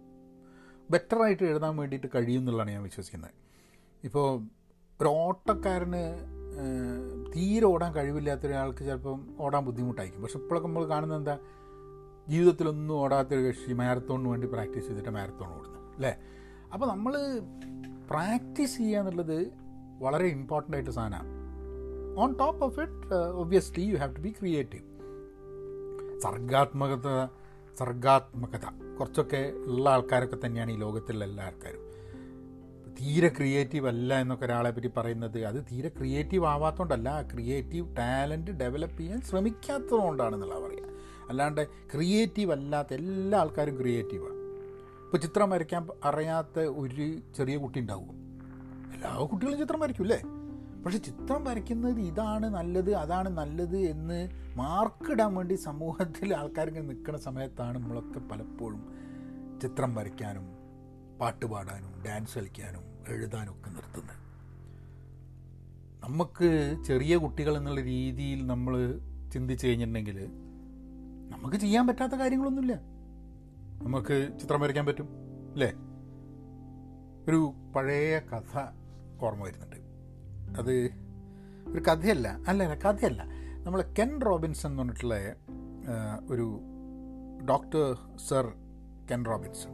ബെറ്ററായിട്ട് 0.92 1.44
എഴുതാൻ 1.44 1.78
വേണ്ടിയിട്ട് 1.78 2.08
കഴിയും 2.16 2.40
എന്നുള്ളതാണ് 2.40 2.72
ഞാൻ 2.72 2.84
വിശ്വസിക്കുന്നത്. 2.84 3.32
ഇപ്പോൾ 4.04 4.42
ഒരു 5.02 5.08
ഓട്ടക്കാരന് 5.08 6.04
തീരെ 7.36 7.66
ഓടാൻ 7.66 7.96
കഴിവില്ലാത്ത 7.96 8.46
ഒരാൾക്ക് 8.46 8.80
ചിലപ്പം 8.80 9.36
ഓടാൻ 9.40 9.66
ബുദ്ധിമുട്ടായിരിക്കും. 9.66 10.22
പക്ഷെ 10.22 10.40
ഇപ്പോഴൊക്കെ 10.40 10.68
നമ്മൾ 10.68 10.86
കാണുന്നത് 10.86 11.20
എന്താ? 11.20 11.40
ജീവിതത്തിലൊന്നും 12.30 12.96
ഓടാത്തൊരു 12.96 13.48
കക്ഷി 13.48 13.74
മാരത്തോണിന് 13.74 14.30
വേണ്ടി 14.30 14.48
പ്രാക്ടീസ് 14.48 14.88
ചെയ്തിട്ട് 14.88 15.10
മാരത്തോൺ 15.10 15.50
ഓടുന്നു 15.50 15.80
അല്ലേ? 15.96 16.18
അപ്പോൾ 16.74 16.86
നമ്മൾ 16.86 17.40
പ്രാക്ടീസ് 18.10 18.78
ചെയ്യുക 18.78 19.00
എന്നുള്ളത് 19.00 19.52
വളരെ 20.00 20.26
ഇമ്പോർട്ടന്റ് 20.26 20.78
ആയിട്ട് 20.78 20.92
സാധനമാണ്. 20.92 21.30
On 22.20 22.38
top 22.38 22.66
of 22.66 22.80
it 22.80 23.16
obviously 23.16 23.84
you 23.84 23.96
have 23.96 24.16
to 24.16 24.20
be 24.20 24.30
creative 24.30 24.84
സർഗാത്മകത 26.20 27.28
സർഗാത്മകത. 27.80 28.96
കുറച്ചൊക്കെ 29.00 29.54
ഉള്ള 29.56 29.90
ആൾക്കാരൊക്കെ 29.90 30.38
തന്നെയാണ് 30.46 30.72
ഈ 30.72 30.76
ലോകത്തിലുള്ള 30.76 31.26
എല്ലാ 31.26 31.46
ആൾക്കാരും. 31.46 31.91
തീരെ 33.02 33.28
ക്രിയേറ്റീവ് 33.28 33.88
അല്ല 33.88 34.22
എന്നൊക്കെ 34.22 34.46
ഒരാളെ 34.46 34.72
പറ്റി 34.72 34.88
പറയുന്നത്. 34.98 35.46
അത് 35.46 35.66
തീരെ 35.72 35.90
ക്രിയേറ്റീവ് 35.90 36.46
ആവാത്തതുകൊണ്ടല്ല 36.46 37.22
ക്രിയേറ്റീവ് 37.22 37.98
ടാലന്റ് 37.98 38.52
ഡെവലപ്പ് 38.52 38.98
ചെയ്യാൻ 38.98 39.22
ശ്രമിക്കാത്തതുകൊണ്ടാണെന്നുള്ള 39.22 40.60
പറയുക. 40.60 40.84
അല്ലാണ്ട് 41.30 41.68
ക്രിയേറ്റീവ് 41.68 42.52
അല്ലാത്ത 42.52 42.94
എല്ലാ 42.94 43.40
ആൾക്കാരും 43.40 43.78
ക്രിയേറ്റീവാണ് 43.78 44.36
ഇപ്പോൾ 45.06 45.18
ചിത്രം 45.18 45.50
വരയ്ക്കാൻ 45.50 45.88
അറിയാത്ത 46.04 46.60
ഒരു 46.60 47.20
ചെറിയ 47.38 47.58
കുട്ടി 47.58 47.80
ഉണ്ടാവും. 47.80 48.10
എല്ലാ 48.94 49.16
കുട്ടികളും 49.16 49.58
ചിത്രം 49.58 49.84
അല്ലേ? 49.84 50.22
പക്ഷെ 50.86 50.98
ചിത്രം 50.98 51.44
വരയ്ക്കുന്നത് 51.44 52.00
ഇതാണ് 52.00 52.50
നല്ലത് 52.50 52.96
അതാണ് 52.96 53.30
നല്ലത് 53.30 53.78
എന്ന് 53.78 54.30
മാർക്കിടാൻ 54.56 55.36
വേണ്ടി 55.36 55.54
സമൂഹത്തിൽ 55.54 56.36
ആൾക്കാർക്ക് 56.36 56.90
നിൽക്കുന്ന 56.90 57.20
സമയത്താണ് 57.20 57.78
നമ്മളൊക്കെ 57.78 58.20
പലപ്പോഴും 58.20 58.94
ചിത്രം 59.62 59.96
വരയ്ക്കാനും 59.96 60.62
പാട്ട് 61.22 61.46
പാടാനും 61.46 62.04
ഡാൻസ് 62.08 62.38
കളിക്കാനും 62.38 62.91
എഴുതാനും 63.08 63.52
ഒക്കെ 63.52 63.70
നിർത്തുന്നത്. 63.70 64.22
നമുക്ക് 66.04 66.78
ചെറിയ 66.88 67.18
കുട്ടികൾ 67.18 67.58
എന്നുള്ള 67.58 67.82
രീതിയിൽ 67.82 68.48
നമ്മൾ 68.48 69.00
ചിന്തിച്ചു 69.34 69.68
കഴിഞ്ഞിട്ടുണ്ടെങ്കിൽ 69.68 70.26
നമുക്ക് 71.30 71.56
ചെയ്യാൻ 71.56 71.88
പറ്റാത്ത 71.88 72.14
കാര്യങ്ങളൊന്നുമില്ല. 72.14 72.74
നമുക്ക് 73.84 74.30
ചിത്രം 74.42 74.62
വരയ്ക്കാൻ 74.62 74.86
പറ്റും 74.86 75.10
അല്ലേ? 75.52 75.74
ഒരു 77.28 77.54
പഴയ 77.76 78.20
കഥ 78.20 78.58
ഓർമ്മ 79.22 79.44
വരുന്നുണ്ട്. 79.44 79.76
അത് 80.60 80.74
ഒരു 81.68 81.80
കഥയല്ല 81.80 82.38
അല്ല 82.48 82.64
അല്ല 82.64 82.92
കഥയല്ല. 82.92 83.24
നമ്മൾ 83.64 83.82
കെൻ 84.00 84.22
റോബിൻസൺ 84.22 84.70
എന്ന് 84.70 84.84
പറഞ്ഞിട്ടുള്ള 84.84 85.16
ഒരു 86.30 86.60
ഡോക്ടർ 87.50 87.98
സർ 88.30 88.54
കെൻ 89.12 89.26
റോബിൻസൺ. 89.26 89.70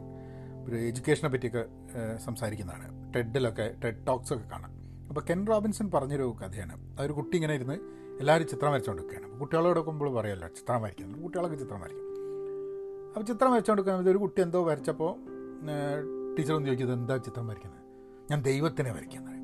ഒരു 0.68 0.76
എഡ്യൂക്കേഷനെ 0.76 1.28
പറ്റിയൊക്കെ 1.28 1.77
സംസാരിക്കുന്നതാണ്. 2.24 3.14
ടെഡിലൊക്കെ 3.14 3.74
ടെഡ് 3.84 4.06
ടോക്സ് 4.06 4.32
ഒക്കെ 4.32 4.48
കാണാം. 4.48 4.72
അപ്പോൾ 5.08 5.20
കെൻ 5.30 5.46
റോബിൻസൺ 5.46 5.90
പറഞ്ഞൊരു 5.94 6.36
കഥയാണ്. 6.42 6.74
അതൊരു 6.98 7.12
കുട്ടി 7.12 7.36
ഇങ്ങനെ 7.36 7.54
ഇരുന്ന് 7.54 7.78
എല്ലാവരും 8.20 8.48
ചിത്രം 8.48 8.72
വരച്ചുകൊണ്ടിരിക്കുകയാണ് 8.72 9.26
അപ്പോൾ 9.26 9.40
കുട്ടികളോട് 9.40 9.76
നോക്കുമ്പോൾ 9.76 10.14
പറയുമല്ലോ 10.14 10.48
ചിത്രം 10.48 10.82
വരയ്ക്കുന്നു. 10.82 11.18
കുട്ടികളൊക്കെ 11.18 11.56
ചിത്രം 11.56 11.80
വരയ്ക്കും. 11.80 12.04
അപ്പോൾ 13.08 13.26
ചിത്രം 13.26 13.52
വരച്ചുകൊണ്ടിരിക്കുന്നത് 13.52 14.10
ഒരു 14.10 14.18
കുട്ടി 14.18 14.42
എന്തോ 14.42 14.64
വരച്ചപ്പോൾ 14.64 15.12
ടീച്ചർ 16.36 16.54
ഒന്ന് 16.54 16.66
ചോദിക്കുന്നത് 16.66 16.98
എന്താ 16.98 17.16
ചിത്രം 17.16 17.46
വരയ്ക്കുന്നത്? 17.46 17.82
ഞാൻ 18.30 18.42
ദൈവത്തിനെ 18.42 18.92
വരയ്ക്കുന്നത് 18.92 19.38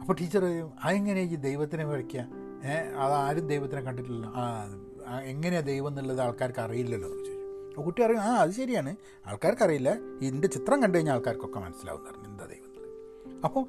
അപ്പോൾ 0.00 0.16
ടീച്ചർ 0.20 0.44
അതെങ്ങനെയാണ് 0.84 1.30
ഈ 1.30 1.36
ദൈവത്തിനെ 1.36 1.84
വരയ്ക്കുക 1.84 2.20
ഏഹ് 2.64 2.94
അത് 3.02 3.12
ആരും 3.12 3.46
ദൈവത്തിനെ 3.46 3.80
കണ്ടിട്ടില്ല 3.80 4.26
ആ 4.26 4.64
എങ്ങനെയാണ് 4.64 5.22
എങ്ങനെയാ 5.24 5.60
ദൈവം 5.60 5.88
എന്നുള്ളത് 5.88 6.20
ആൾക്കാർക്ക് 6.20 6.58
അറിയില്ലല്ലോ. 6.58 7.08
എന്ന് 7.08 7.24
ചോദിച്ചു 7.24 7.39
അപ്പോൾ 7.80 7.88
കുട്ടി 7.88 8.04
അറിയും 8.04 8.20
ആ 8.20 8.36
അത് 8.36 8.50
ശരിയാണ്. 8.50 8.90
ആൾക്കാർക്കറിയില്ല. 9.26 9.90
ഇതിന്റെ 10.22 10.48
ചിത്രം 10.48 10.82
കണ്ടു 10.82 10.96
കഴിഞ്ഞാൽ 10.98 11.14
ആൾക്കാർക്കൊക്കെ 11.14 11.58
മനസ്സിലാവും 11.58 12.04
പറഞ്ഞു 12.04 12.28
എന്താ 12.28 12.46
ദൈവം 12.46 12.66
അപ്പോൾ 13.44 13.62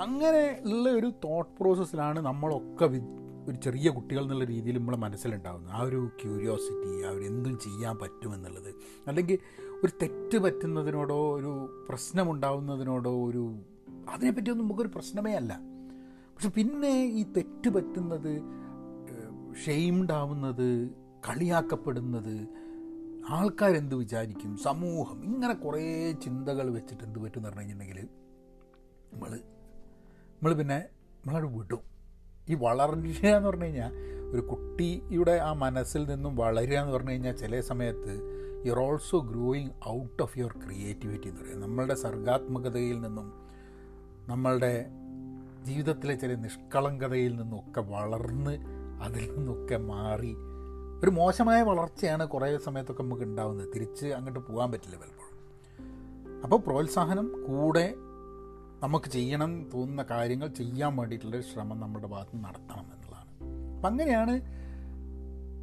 അങ്ങനെ 0.00 0.60
ഉള്ള 0.64 0.90
ഒരു 0.90 1.12
തോട്ട് 1.24 1.50
പ്രോസസ്സിലാണ് 1.60 2.20
നമ്മളൊക്കെ 2.20 2.84
ഒരു 3.48 3.56
ചെറിയ 3.56 3.90
കുട്ടികൾ 3.90 4.22
എന്നുള്ള 4.22 4.44
രീതിയിൽ 4.44 4.78
നമ്മളെ 4.78 4.96
മനസ്സിലുണ്ടാകുന്നത് 4.96 5.72
ആ 5.72 5.82
ഒരു 5.82 6.10
ക്യൂരിയോസിറ്റി 6.22 6.90
എന്തും 7.26 7.58
ചെയ്യാൻ 7.58 7.98
പറ്റുമെന്നുള്ളത് 7.98 8.70
അല്ലെങ്കിൽ 9.06 9.38
ഒരു 9.84 9.92
തെറ്റ് 10.02 10.38
പറ്റുന്നതിനോടോ 10.38 11.30
ഒരു 11.36 11.52
പ്രശ്നമുണ്ടാവുന്നതിനോടോ 11.88 13.24
ഒരു 13.24 13.42
അതിനെപ്പറ്റിയൊന്നും 14.08 14.66
നമുക്കൊരു 14.66 14.88
പ്രശ്നമേ 14.88 15.32
അല്ല. 15.32 15.52
പക്ഷെ 16.34 16.48
പിന്നെ 16.48 17.04
ഈ 17.12 17.24
തെറ്റ് 17.36 17.70
പറ്റുന്നത് 17.70 18.32
ഷെയിംഡ് 19.64 20.12
ആവുന്നത് 20.12 20.68
കളിയാക്കപ്പെടുന്നത് 21.28 22.34
ആൾക്കാരെന്ത് 23.28 23.94
വിചാരിക്കും? 23.94 24.56
സമൂഹം. 24.56 25.24
ഇങ്ങനെ 25.24 25.54
കുറേ 25.54 26.12
ചിന്തകൾ 26.12 26.70
വെച്ചിട്ട് 26.70 27.04
എന്ത് 27.04 27.18
പറ്റും 27.18 27.38
എന്ന് 27.38 27.48
പറഞ്ഞു 27.48 27.60
കഴിഞ്ഞിട്ടുണ്ടെങ്കിൽ 27.60 28.08
നമ്മൾ 29.12 29.30
നമ്മൾ 29.36 30.54
പിന്നെ 30.54 30.78
നമ്മളവിടെ 30.78 31.52
വിടും. 31.52 31.78
ഈ 32.48 32.54
വളർച്ച 32.54 33.24
എന്ന് 33.24 33.48
പറഞ്ഞു 33.48 33.64
കഴിഞ്ഞാൽ 33.64 33.92
ഒരു 34.32 34.40
കുട്ടിയുടെ 34.40 35.30
ആ 35.30 35.52
മനസ്സിൽ 35.52 36.08
നിന്നും 36.08 36.36
വളരുക 36.36 36.76
എന്ന് 36.78 36.92
പറഞ്ഞു 36.92 37.10
കഴിഞ്ഞാൽ 37.10 37.36
ചില 37.36 37.60
സമയത്ത് 37.60 38.20
you 38.66 38.72
are 38.72 38.78
also 38.78 39.18
growing 39.18 39.70
out 39.88 40.22
of 40.22 40.38
your 40.38 40.52
creativity 40.52 41.28
എന്ന് 41.28 41.40
പറയുന്നത് 41.40 41.68
നമ്മളുടെ 41.70 41.94
സർഗാത്മകതയിൽ 41.94 43.00
നിന്നും 43.00 43.32
നമ്മളുടെ 44.26 44.86
ജീവിതത്തിലെ 45.62 46.14
ചില 46.14 46.34
നിഷ്കളങ്കതയിൽ 46.34 47.36
നിന്നൊക്കെ 47.36 47.80
വളർന്ന് 47.80 48.58
അതിൽ 49.02 49.36
നിന്നൊക്കെ 49.36 49.76
മാറി 49.76 50.36
ഒരു 51.04 51.10
മോശമായ 51.10 51.62
വളർച്ചയാണ് 51.62 52.28
കുറേ 52.28 52.58
സമയത്തൊക്കെ 52.58 53.02
നമുക്ക് 53.02 53.22
ഉണ്ടാവുന്നത്. 53.22 53.74
തിരിച്ച് 53.74 54.06
അങ്ങോട്ട് 54.06 54.40
പോകാൻ 54.40 54.72
പറ്റില്ല 54.72 54.96
പലപ്പോഴും. 54.96 55.34
അപ്പോൾ 56.42 56.60
പ്രോത്സാഹനം 56.60 57.44
കൂടെ 57.46 57.94
നമുക്ക് 58.82 59.06
ചെയ്യണം 59.06 59.70
തോന്നുന്ന 59.74 60.02
കാര്യങ്ങൾ 60.10 60.48
ചെയ്യാൻ 60.48 60.96
വേണ്ടിയിട്ടുള്ളൊരു 60.96 61.44
ശ്രമം 61.44 61.80
നമ്മുടെ 61.80 62.06
ഭാഗത്ത് 62.06 62.30
നിന്ന് 62.34 62.48
നടത്തണം 62.48 62.84
എന്നുള്ളതാണ്. 62.84 63.76
അപ്പം 63.76 63.88
അങ്ങനെയാണ് 63.88 64.34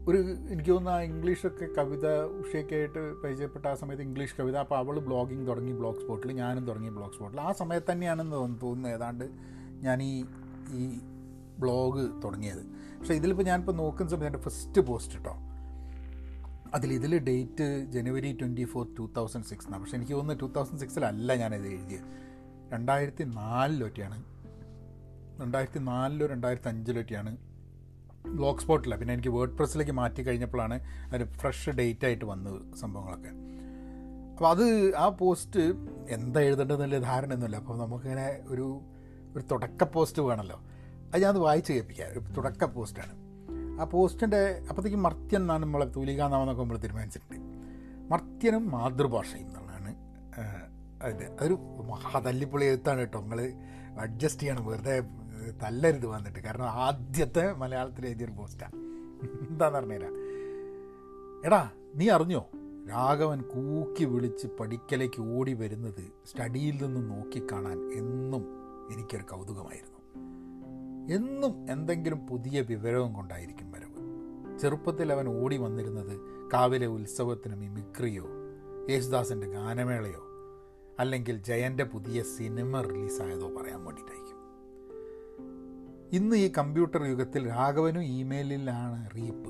ഒരു 0.10 0.18
എനിക്ക് 0.54 0.72
തോന്നുന്ന 0.72 1.00
ഇംഗ്ലീഷൊക്കെ 1.00 1.66
കവിത 1.78 2.08
ഉഷയൊക്കെ 2.24 2.76
ആയിട്ട് 2.76 3.22
പരിചയപ്പെട്ട 3.22 3.66
ആ 3.66 3.76
സമയത്ത് 3.76 4.04
ഇംഗ്ലീഷ് 4.04 4.36
കവിത. 4.40 4.58
അപ്പോൾ 4.58 4.76
അവൾ 4.76 5.00
ബ്ലോഗിങ് 5.00 5.48
തുടങ്ങി 5.48 5.72
ബ്ലോഗ് 5.72 6.02
സ്പോട്ടിൽ 6.02 6.32
ഞാനും 6.32 6.66
തുടങ്ങി 6.66 6.90
ബ്ലോഗ് 6.90 7.14
സ്പോട്ടിൽ 7.14 7.42
ആ 7.42 7.52
സമയത്ത് 7.52 7.92
തന്നെയാണെന്ന് 7.92 8.36
തോന്നുന്നു 8.36 8.90
ഏതാണ്ട് 8.90 9.26
ഞാൻ 9.82 10.04
ഈ 10.04 10.26
ഈ 10.72 11.00
ബ്ലോഗ് 11.60 12.24
തുടങ്ങിയത്. 12.24 12.85
പക്ഷേ 13.06 13.16
ഇതിലിപ്പോൾ 13.16 13.44
ഞാനിപ്പോൾ 13.44 13.76
നോക്കുന്ന 13.76 14.10
സമയത്ത് 14.10 14.26
എന്റെ 14.26 14.40
ഫസ്റ്റ് 14.40 14.82
പോസ്റ്റ് 14.82 15.14
കേട്ടോ 15.14 15.34
അതിൽ 16.74 16.94
ഇതിൽ 16.94 17.18
date 17.20 17.66
January 17.92 18.38
twenty 18.40 18.64
four 18.64 18.88
two 18.98 19.10
thousand 19.18 19.46
six 19.46 19.66
എന്നാണ് 19.66 19.84
പക്ഷേ 19.84 19.98
എനിക്ക് 19.98 20.12
തോന്നുന്നു 20.12 20.48
ടു 20.48 20.54
തൗസൻഡ് 20.56 20.80
സിക്സിലല്ല 20.80 21.36
ഞാനിത് 21.36 21.68
എഴുതിയത് 21.68 22.08
രണ്ടായിരത്തി 22.74 23.24
നാലിലൊറ്റയാണ് 23.24 24.24
രണ്ടായിരത്തി 25.42 25.80
നാലിലോ 25.80 26.28
രണ്ടായിരത്തി 26.28 26.68
അഞ്ചിലൊറ്റയാണ് 26.68 27.38
ബ്ലോക്ക് 28.36 28.62
സ്പോട്ടില്ല 28.62 28.96
പിന്നെ 28.96 29.14
എനിക്ക് 29.14 29.30
വേർഡ് 29.30 29.52
പ്രസ്സിലേക്ക് 29.52 29.92
മാറ്റി 29.92 30.22
കഴിഞ്ഞപ്പോഴാണ് 30.22 30.80
അതിന് 31.10 31.26
ഫ്രഷ് 31.26 31.70
ഡേറ്റ് 31.70 32.06
ആയിട്ട് 32.06 32.26
വന്നത് 32.26 32.76
സംഭവങ്ങളൊക്കെ. 32.76 33.34
അപ്പോൾ 34.32 34.50
അത് 34.50 34.96
ആ 34.96 35.10
പോസ്റ്റ് 35.10 35.60
എന്താ 36.10 36.40
എഴുതേണ്ടതെന്നുള്ള 36.40 36.98
ധാരണയൊന്നുമില്ല. 36.98 37.58
അപ്പോൾ 37.58 37.78
നമുക്കിങ്ങനെ 37.78 38.44
ഒരു 38.48 38.82
ഒരു 39.36 39.44
തുടക്ക 39.52 39.84
പോസ്റ്റ് 39.84 40.22
വേണമല്ലോ. 40.22 40.62
അത് 41.16 41.24
ഞാനത് 41.24 41.40
വായിച്ച് 41.40 41.74
കേൾപ്പിക്കാം. 41.74 42.08
ഒരു 42.12 42.20
തുടക്ക 42.38 42.64
പോസ്റ്റാണ്. 42.66 43.14
ആ 43.82 43.84
പോസ്റ്റിന്റെ 43.84 44.42
അപ്പോഴത്തേക്കും 44.70 45.04
മർത്യൻ 45.04 45.42
എന്നാണ് 45.42 45.64
നമ്മളെ 45.64 45.86
തൂലികാനാമെന്നൊക്കെ 45.86 46.62
നമ്മൾ 46.62 46.78
തീരുമാനിച്ചിട്ടുണ്ട്. 46.78 47.46
മർത്യനും 48.12 48.72
മാതൃഭാഷയും 48.72 49.48
എന്നുള്ളതാണ് 49.48 49.96
അതിന്റെ 51.04 51.26
അതൊരു 51.26 51.58
മഹാ 51.90 52.20
തല്ലിപ്പൊളി 52.20 52.66
എഴുത്താണ് 52.66 53.00
കേട്ടോ. 53.00 53.22
നിങ്ങൾ 53.22 53.40
അഡ്ജസ്റ്റ് 54.00 54.42
ചെയ്യണം 54.42 54.66
വെറുതെ 54.66 55.00
തല്ലരുത് 55.64 56.06
വന്നിട്ട്. 56.06 56.40
കാരണം 56.40 56.66
ആദ്യത്തെ 56.66 57.54
മലയാളത്തിൽ 57.54 58.06
എഴുതിയൊരു 58.06 58.32
പോസ്റ്റാണ് 58.32 58.76
എന്താന്ന് 59.50 59.80
പറഞ്ഞുതരാം 59.80 60.16
എടാ 61.46 61.70
നീ 61.96 62.10
അറിഞ്ഞോ? 62.10 62.46
രാഘവൻ 62.90 63.42
കൂക്കി 63.42 64.06
വിളിച്ച് 64.06 64.48
പഠിക്കലേക്ക് 64.60 65.22
ഓടി 65.22 65.54
വരുന്നത് 65.54 66.04
സ്റ്റഡിയിൽ 66.26 66.86
നിന്ന് 66.86 67.02
നോക്കിക്കാണാൻ 67.10 67.80
എന്നും 67.94 68.44
എനിക്കൊരു 68.94 69.24
കൗതുകമായിരുന്നു. 69.24 69.95
എന്നും 71.10 71.72
എന്തെങ്കിലും 71.72 72.28
പുതിയ 72.28 72.62
വിവരവും 72.62 73.14
കൊണ്ടായിരിക്കും 73.14 73.72
വരവ്. 73.72 73.96
ചെറുപ്പത്തിൽ 74.60 75.14
അവൻ 75.14 75.44
ഓടി 75.44 75.58
വന്നിരുന്നത് 75.58 76.20
കാവിലെ 76.54 76.88
ഉത്സവത്തിന് 76.88 77.56
മിമിക്രിയോ 77.56 78.26
യേശുദാസിന്റെ 78.90 79.48
ഗാനമേളയോ 79.48 80.26
അല്ലെങ്കിൽ 81.00 81.44
ജയന്റെ 81.44 81.84
പുതിയ 81.84 82.24
സിനിമ 82.24 82.82
റിലീസായതോ 82.82 83.50
പറയാൻ 83.50 83.86
വേണ്ടിയിട്ടായിരിക്കും. 83.86 84.36
ഇന്ന് 86.14 86.36
ഈ 86.36 86.52
കമ്പ്യൂട്ടർ 86.58 87.04
യുഗത്തിൽ 87.04 87.48
രാഘവനും 87.48 88.04
ഇമെയിലിലാണ് 88.04 89.10
റീപ്പ്. 89.16 89.50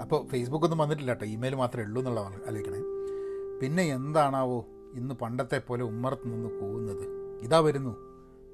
അപ്പോൾ 0.00 0.26
ഫേസ്ബുക്കൊന്നും 0.26 0.78
വന്നിട്ടില്ല 0.78 1.10
കേട്ടോ 1.10 1.26
ഇമെയിൽ 1.26 1.54
മാത്രമേ 1.54 1.84
ഉള്ളൂ 1.84 2.00
എന്നുള്ള 2.00 2.20
ആലോചിക്കണേ. 2.20 2.78
പിന്നെ 3.62 3.82
എന്താണാവോ 3.82 4.66
ഇന്ന് 4.94 5.14
പണ്ടത്തെ 5.14 5.58
പോലെ 5.58 5.82
ഉമ്മറത്ത് 5.82 6.32
നിന്ന് 6.32 6.60
പോകുന്നത്. 6.60 7.08
ഇതാ 7.42 7.58
വരുന്നു 7.58 7.96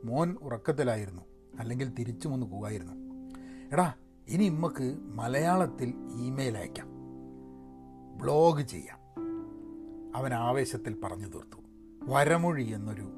മോൻ 0.04 0.36
ഉറക്കത്തിലായിരുന്നു. 0.42 1.22
അല്ലെങ്കിൽ 1.58 1.94
തിരിച്ചു 1.94 2.28
വന്ന് 2.28 2.46
പോകായിരുന്നു. 2.46 2.92
എടാ 3.72 3.94
ഇനി 4.28 4.44
ഇമ്മക്ക് 4.44 4.98
മലയാളത്തിൽ 5.00 5.94
ഇമെയിൽ 6.20 6.58
അയക്കാം. 6.58 6.88
ബ്ലോഗ് 8.18 8.62
ചെയ്യാം. 8.62 8.98
അവൻ 10.16 10.34
ആവേശത്തിൽ 10.34 11.00
പറഞ്ഞു 11.04 11.28
തീർത്തു. 11.28 11.56
വരമൊഴി 12.02 12.64
എന്നൊരു 12.64 13.08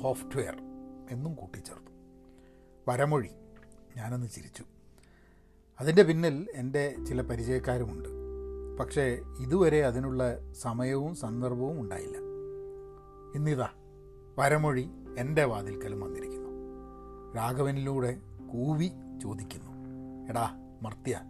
സോഫ്റ്റ്വെയർ 0.00 0.56
എന്നും 1.10 1.34
കൂട്ടിച്ചേർത്തു. 1.34 1.90
വരമൊഴി. 2.88 3.30
ഞാനൊന്ന് 3.96 4.26
ചിരിച്ചു. 4.26 4.64
അതിന്റെ 5.80 6.02
പിന്നിൽ 6.02 6.48
എന്റെ 6.54 6.94
ചില 7.08 7.22
പരിചയക്കാരുമുണ്ട്. 7.22 8.08
പക്ഷേ 8.80 9.20
ഇതുവരെ 9.40 9.86
അതിനുള്ള 9.86 10.52
സമയവും 10.52 11.14
സന്ദർഭവും 11.14 11.80
ഉണ്ടായില്ല. 11.80 12.16
ഇന്നിതാ 13.34 13.68
വരമൊഴി 14.38 14.88
എന്റെ 15.18 15.44
വാതിൽക്കലും 15.44 16.00
വന്നിരിക്കുന്നു. 16.00 16.43
രാഘവനിലൂടെ 17.36 18.16
കൂവി 18.52 18.90
ചോദിക്കുന്നു. 19.22 19.72
എടാ 20.30 20.50
മർത്യ 20.82 21.20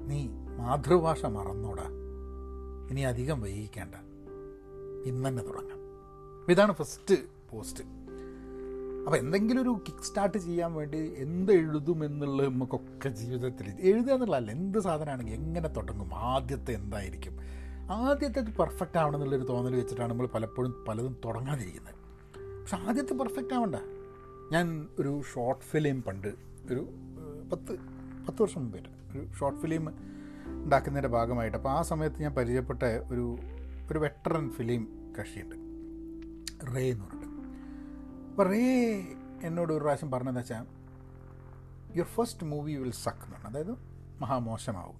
നീ 0.00 0.28
മാതൃഭാഷ 0.28 1.26
മറന്നോടാ. 1.26 1.84
ഇനി 2.90 3.00
അധികം 3.00 3.40
വൈകിക്കേണ്ട. 3.40 3.94
ഇന്ന് 5.06 5.38
തുടങ്ങാം. 5.38 5.82
ഇതാണ് 6.50 6.72
ഫസ്റ്റ് 6.72 7.14
പോസ്റ്റ് 7.50 7.84
അപ്പോൾ 9.04 9.16
എന്തെങ്കിലും 9.16 9.62
ഒരു 9.62 9.68
കിക്ക് 9.88 10.02
സ്റ്റാർട്ട് 10.02 10.38
ചെയ്യാൻ 10.38 10.72
വേണ്ടി 10.72 11.12
എന്ത് 11.16 11.52
എഴുതും 11.52 12.04
എന്നുള്ളത് 12.04 12.48
നമുക്കൊക്കെ 12.48 13.08
ജീവിതത്തിൽ 13.08 13.76
എഴുതുക 13.80 14.12
എന്നുള്ളതല്ല 14.12 14.50
എന്ത് 14.50 14.78
സാധനമാണെങ്കിൽ 14.78 15.34
എങ്ങനെ 15.34 15.68
തുടങ്ങും 15.68 16.14
ആദ്യത്തെ 16.14 16.72
എന്തായിരിക്കും. 16.72 17.38
ആദ്യത്തെ 17.92 18.40
പെർഫെക്റ്റ് 18.40 18.98
ആവണം 18.98 19.16
എന്നുള്ളൊരു 19.16 19.44
തോന്നൽ 19.44 19.76
വെച്ചിട്ടാണ് 19.76 20.10
നമ്മൾ 20.10 20.26
പലപ്പോഴും 20.26 20.84
പലതും 20.88 21.16
തുടങ്ങാതിരിക്കുന്നത്. 21.24 21.94
പക്ഷെ 22.60 22.76
ആദ്യത്തെ 22.76 23.14
പെർഫെക്റ്റ് 23.14 23.54
ആവണ്ട. 23.54 23.76
ഞാൻ 24.52 24.88
ഒരു 24.98 25.22
ഷോർട്ട് 25.34 25.64
ഫിലിം 25.64 26.02
പണ്ട് 26.02 26.28
ഒരു 26.70 26.88
പത്ത് 27.52 27.78
പത്ത് 28.26 28.42
വർഷം 28.42 28.60
മുമ്പായിട്ട് 28.60 29.18
ഒരു 29.18 29.28
ഷോർട്ട് 29.38 29.60
ഫിലിം 29.60 29.88
ഉണ്ടാക്കുന്നതിന്റെ 30.64 31.08
ഭാഗമായിട്ട്. 31.08 31.56
അപ്പോൾ 31.56 31.70
ആ 31.70 31.82
സമയത്ത് 31.82 32.22
ഞാൻ 32.22 32.34
പരിചയപ്പെട്ട 32.34 32.82
ഒരു 32.82 33.38
ഒരു 33.90 33.98
വെറ്ററൻ 33.98 34.50
ഫിലിം 34.50 35.12
കക്ഷിയുണ്ട്. 35.18 35.56
റേ 36.76 36.90
എന്ന് 36.90 37.04
പറഞ്ഞിട്ട്. 37.04 37.28
അപ്പോൾ 38.30 38.48
റേ 38.48 38.96
എന്നോട് 39.42 39.72
ഒരു 39.72 39.84
പ്രാവശ്യം 39.84 40.10
പറഞ്ഞതെന്ന് 40.10 40.40
വെച്ചാൽ 40.40 40.66
your 41.96 42.06
first 42.06 42.46
movie 42.46 42.72
will 42.72 42.92
suck 42.92 43.16
എന്ന് 43.16 43.36
പറഞ്ഞു. 43.36 43.48
അതായത് 43.48 43.78
മഹാമോശമാവും 44.20 44.96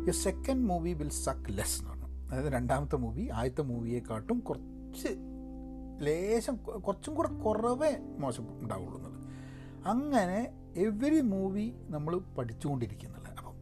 your 0.00 0.12
second 0.12 0.66
movie 0.66 0.92
will 0.92 1.10
suck 1.10 1.58
less 1.58 1.78
എന്ന് 1.78 1.90
പറഞ്ഞു. 1.90 2.06
അതായത് 2.06 2.52
രണ്ടാമത്തെ 2.52 2.96
മൂവി 2.96 3.28
ആദ്യത്തെ 3.28 3.62
മൂവിയെക്കാട്ടും 3.62 4.38
കുറച്ച് 4.38 5.33
ലേശം 6.00 6.56
കുറച്ചും 6.56 7.14
കൂടെ 7.14 7.28
കുറവേ 7.28 7.98
മോശം 8.18 8.62
ഉണ്ടാവുള്ളൂ 8.62 8.98
എന്നുള്ളത് 8.98 9.26
അങ്ങനെ 9.86 10.52
എവറി 10.76 11.20
മൂവി 11.20 11.74
നമ്മൾ 11.86 12.18
പഠിച്ചുകൊണ്ടിരിക്കുന്നുള്ള 12.18 13.24
അപ്പം 13.28 13.54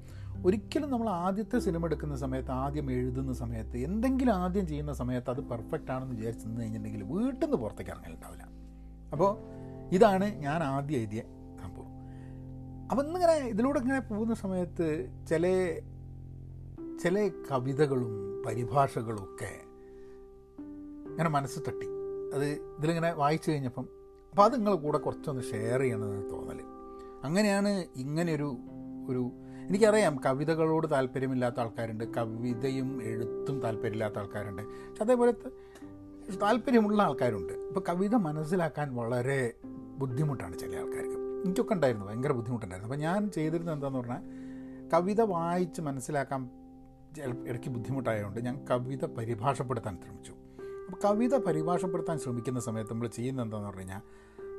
ഒരിക്കലും 0.47 0.91
നമ്മൾ 0.91 1.09
ആദ്യത്തെ 1.09 1.59
സിനിമ 1.59 1.87
എടുക്കുന്ന 1.87 2.17
സമയത്ത് 2.17 2.51
ആദ്യം 2.51 2.91
എഴുതുന്ന 2.91 3.33
സമയത്ത് 3.33 3.79
എന്തെങ്കിലും 3.79 4.33
ആദ്യം 4.33 4.67
ചെയ്യുന്ന 4.67 4.93
സമയത്ത് 4.93 5.31
അത് 5.31 5.41
പെർഫെക്റ്റ് 5.41 5.91
ആണെന്ന് 5.91 6.17
വിചാരിച്ച് 6.17 6.47
നിന്ന് 6.47 6.61
കഴിഞ്ഞിട്ടുണ്ടെങ്കിൽ 6.61 7.03
വീട്ടിൽ 7.03 7.45
നിന്ന് 7.45 7.57
പുറത്തേക്ക് 7.57 7.91
ഇറങ്ങലുണ്ടാവില്ല 7.91 8.43
അപ്പോൾ 9.13 9.37
ഇതാണ് 9.95 10.25
ഞാൻ 10.25 10.63
ആദ്യം 10.63 10.99
എഴുതിയ 10.99 11.23
സംഭവം. 11.63 11.93
അപ്പം 12.91 13.07
ഇന്നിങ്ങനെ 13.07 13.33
ഇതിലൂടെ 13.33 13.79
ഇങ്ങനെ 13.79 14.01
പോകുന്ന 14.01 14.35
സമയത്ത് 14.35 15.11
ചില 15.29 15.47
ചില 17.03 17.31
കവിതകളും 17.51 18.43
പരിഭാഷകളും 18.47 19.25
ഒക്കെ 19.25 19.61
ഇങ്ങനെ 21.11 21.29
മനസ്സ് 21.29 21.61
തട്ടി. 21.69 21.87
അത് 22.35 22.45
ഇതിലിങ്ങനെ 22.45 23.13
വായിച്ചു 23.13 23.51
കഴിഞ്ഞപ്പം 23.51 23.87
അപ്പോൾ 24.31 24.43
അത് 24.43 24.55
നിങ്ങൾ 24.55 24.75
കൂടെ 24.75 24.99
കുറച്ചൊന്ന് 24.99 25.43
ഷെയർ 25.43 25.81
ചെയ്യണമെന്ന് 25.81 26.31
തോന്നൽ 26.31 26.61
അങ്ങനെയാണ് 27.25 27.85
ഇങ്ങനെയൊരു 27.97 28.57
ഒരു 29.09 29.33
എനിക്കറിയാം 29.69 30.21
കവിതകളോട് 30.27 30.91
താല്പര്യമില്ലാത്ത 30.91 31.61
ആൾക്കാരുണ്ട് 31.61 32.05
കവിതയും 32.15 33.03
എഴുത്തും 33.03 33.61
താല്പര്യമില്ലാത്ത 33.61 34.19
ആൾക്കാരുണ്ട്. 34.19 34.63
പക്ഷെ 34.63 35.05
അതേപോലെ 35.05 35.33
താല്പര്യമുള്ള 36.43 37.03
ആൾക്കാരുണ്ട്. 37.03 37.53
ഇപ്പോൾ 37.53 37.85
കവിത 37.89 38.15
മനസ്സിലാക്കാൻ 38.15 38.95
വളരെ 38.95 39.53
ബുദ്ധിമുട്ടാണ് 39.99 40.59
ചില 40.59 40.77
ആൾക്കാർക്ക്. 40.77 41.19
എനിക്കൊക്കെ 41.45 41.75
ഉണ്ടായിരുന്നു 41.75 42.07
ഭയങ്കര 42.07 42.33
ബുദ്ധിമുട്ടുണ്ടായിരുന്നു. 42.33 42.95
അപ്പോൾ 42.95 43.03
ഞാൻ 43.03 43.31
ചെയ്തിരുന്നത് 43.31 43.75
എന്താണെന്ന് 43.75 44.01
പറഞ്ഞാൽ 44.01 44.23
കവിത 44.91 45.21
വായിച്ച് 45.21 45.81
മനസ്സിലാക്കാൻ 45.81 46.51
ഇടയ്ക്ക് 47.49 47.69
ബുദ്ധിമുട്ടായതുകൊണ്ട് 47.69 48.41
ഞാൻ 48.41 48.67
കവിത 48.71 49.05
പരിഭാഷപ്പെടുത്താൻ 49.05 49.99
ശ്രമിച്ചു. 50.05 50.35
കവിത 51.05 51.37
പരിഭാഷപ്പെടുത്താൻ 51.37 52.19
ശ്രമിക്കുന്ന 52.19 52.61
സമയത്ത് 52.61 52.93
നമ്മൾ 52.93 53.07
ചെയ്യുന്ന 53.07 53.43
എന്താണെന്ന് 53.43 53.69
പറഞ്ഞു 53.69 53.81
കഴിഞ്ഞാൽ 53.81 54.01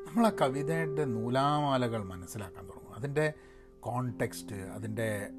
നമ്മൾ 0.07 0.27
ആ 0.27 0.31
കവിതയുടെ 0.41 1.05
നൂലാമാലകൾ 1.05 2.03
മനസ്സിലാക്കാൻ 2.03 2.65
തുടങ്ങും. 2.65 2.95
അതിന്റെ 2.95 3.33
കോണ്ടെക്സ്റ്റ് 3.79 4.55
അതിന്റെ 4.55 5.29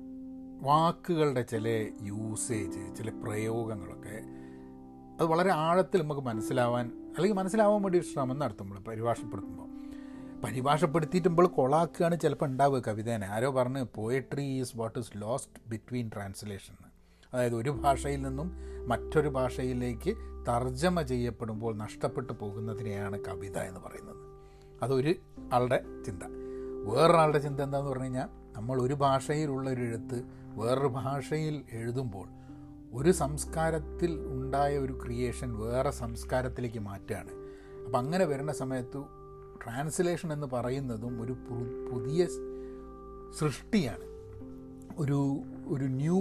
വാക്കുകളുടെ 0.62 1.42
ചില 1.42 1.68
യൂസേജ് 2.02 2.96
ചില 2.96 3.08
പ്രയോഗങ്ങളൊക്കെ 3.22 4.22
അത് 5.20 5.24
വളരെ 5.24 5.50
ആഴത്തിൽ 5.50 6.02
നമുക്ക് 6.02 6.20
മനസ്സിലാവാൻ 6.20 6.86
അല്ലെങ്കിൽ 6.86 7.38
മനസ്സിലാവാൻ 7.38 7.82
വേണ്ടി 7.82 7.98
ശ്രമം 7.98 8.38
നടത്തും 8.38 8.66
നമ്മൾ 8.66 8.78
പരിഭാഷപ്പെടുത്തുമ്പോൾ. 8.78 9.64
പരിഭാഷപ്പെടുത്തിയിട്ടുമ്പോൾ 10.44 11.46
കൊളാക്കുകയാണ് 11.46 12.20
ചിലപ്പോൾ 12.20 12.46
ഉണ്ടാവുക 12.46 12.82
കവിതേനെ 12.88 13.26
ആരോ 13.26 13.50
പറഞ്ഞ് 13.50 13.86
poetry 13.94 14.42
is 14.42 14.76
what 14.76 14.98
is 14.98 15.10
lost 15.16 15.70
between 15.70 16.10
translation 16.14 16.74
അതായത് 17.32 17.54
ഒരു 17.54 17.70
ഭാഷയിൽ 17.70 18.22
നിന്നും 18.22 18.52
മറ്റൊരു 18.88 19.28
ഭാഷയിലേക്ക് 19.28 20.33
തർജമ 20.48 21.02
ചെയ്യപ്പെടുമ്പോൾ 21.02 21.76
നഷ്ടപ്പെട്ടു 21.76 22.32
പോകുന്നതിനെയാണ് 22.32 23.20
കവിത 23.28 23.58
എന്ന് 23.58 23.80
പറയുന്നത്. 23.80 24.16
അതൊരു 24.82 25.14
ആളുടെ 25.52 25.84
ചിന്ത. 26.06 26.22
വേറൊരാളുടെ 26.88 27.38
ചിന്ത 27.38 27.60
എന്താണെന്ന് 27.60 27.90
പറഞ്ഞു 27.90 28.04
കഴിഞ്ഞാൽ 28.04 28.28
നമ്മൾ 28.56 28.82
ഒരു 28.82 28.94
ഭാഷയിലുള്ള 28.94 29.70
ഒരു 29.70 29.80
എഴുത്ത് 29.80 30.22
വേറൊരു 30.54 30.86
ഭാഷയിൽ 30.86 31.62
എഴുതുമ്പോൾ 31.72 32.28
ഒരു 32.92 33.12
സംസ്കാരത്തിൽ 33.12 34.20
ഉണ്ടായ 34.20 34.78
ഒരു 34.78 34.98
ക്രിയേഷൻ 35.04 35.58
വേറെ 35.58 35.90
സംസ്കാരത്തിലേക്ക് 35.90 36.78
മാറ്റുകയാണ്. 36.78 37.30
അപ്പം 37.84 37.98
അങ്ങനെ 37.98 38.24
വരുന്ന 38.24 38.52
സമയത്ത് 38.52 39.02
ട്രാൻസ്ലേഷൻ 39.64 40.32
എന്ന് 40.32 40.46
പറയുന്നതും 40.46 41.22
ഒരു 41.22 41.36
പുതിയ 41.92 42.26
സൃഷ്ടിയാണ്. 43.38 44.04
ഒരു 44.98 45.40
ഒരു 45.68 45.84
new 45.84 46.20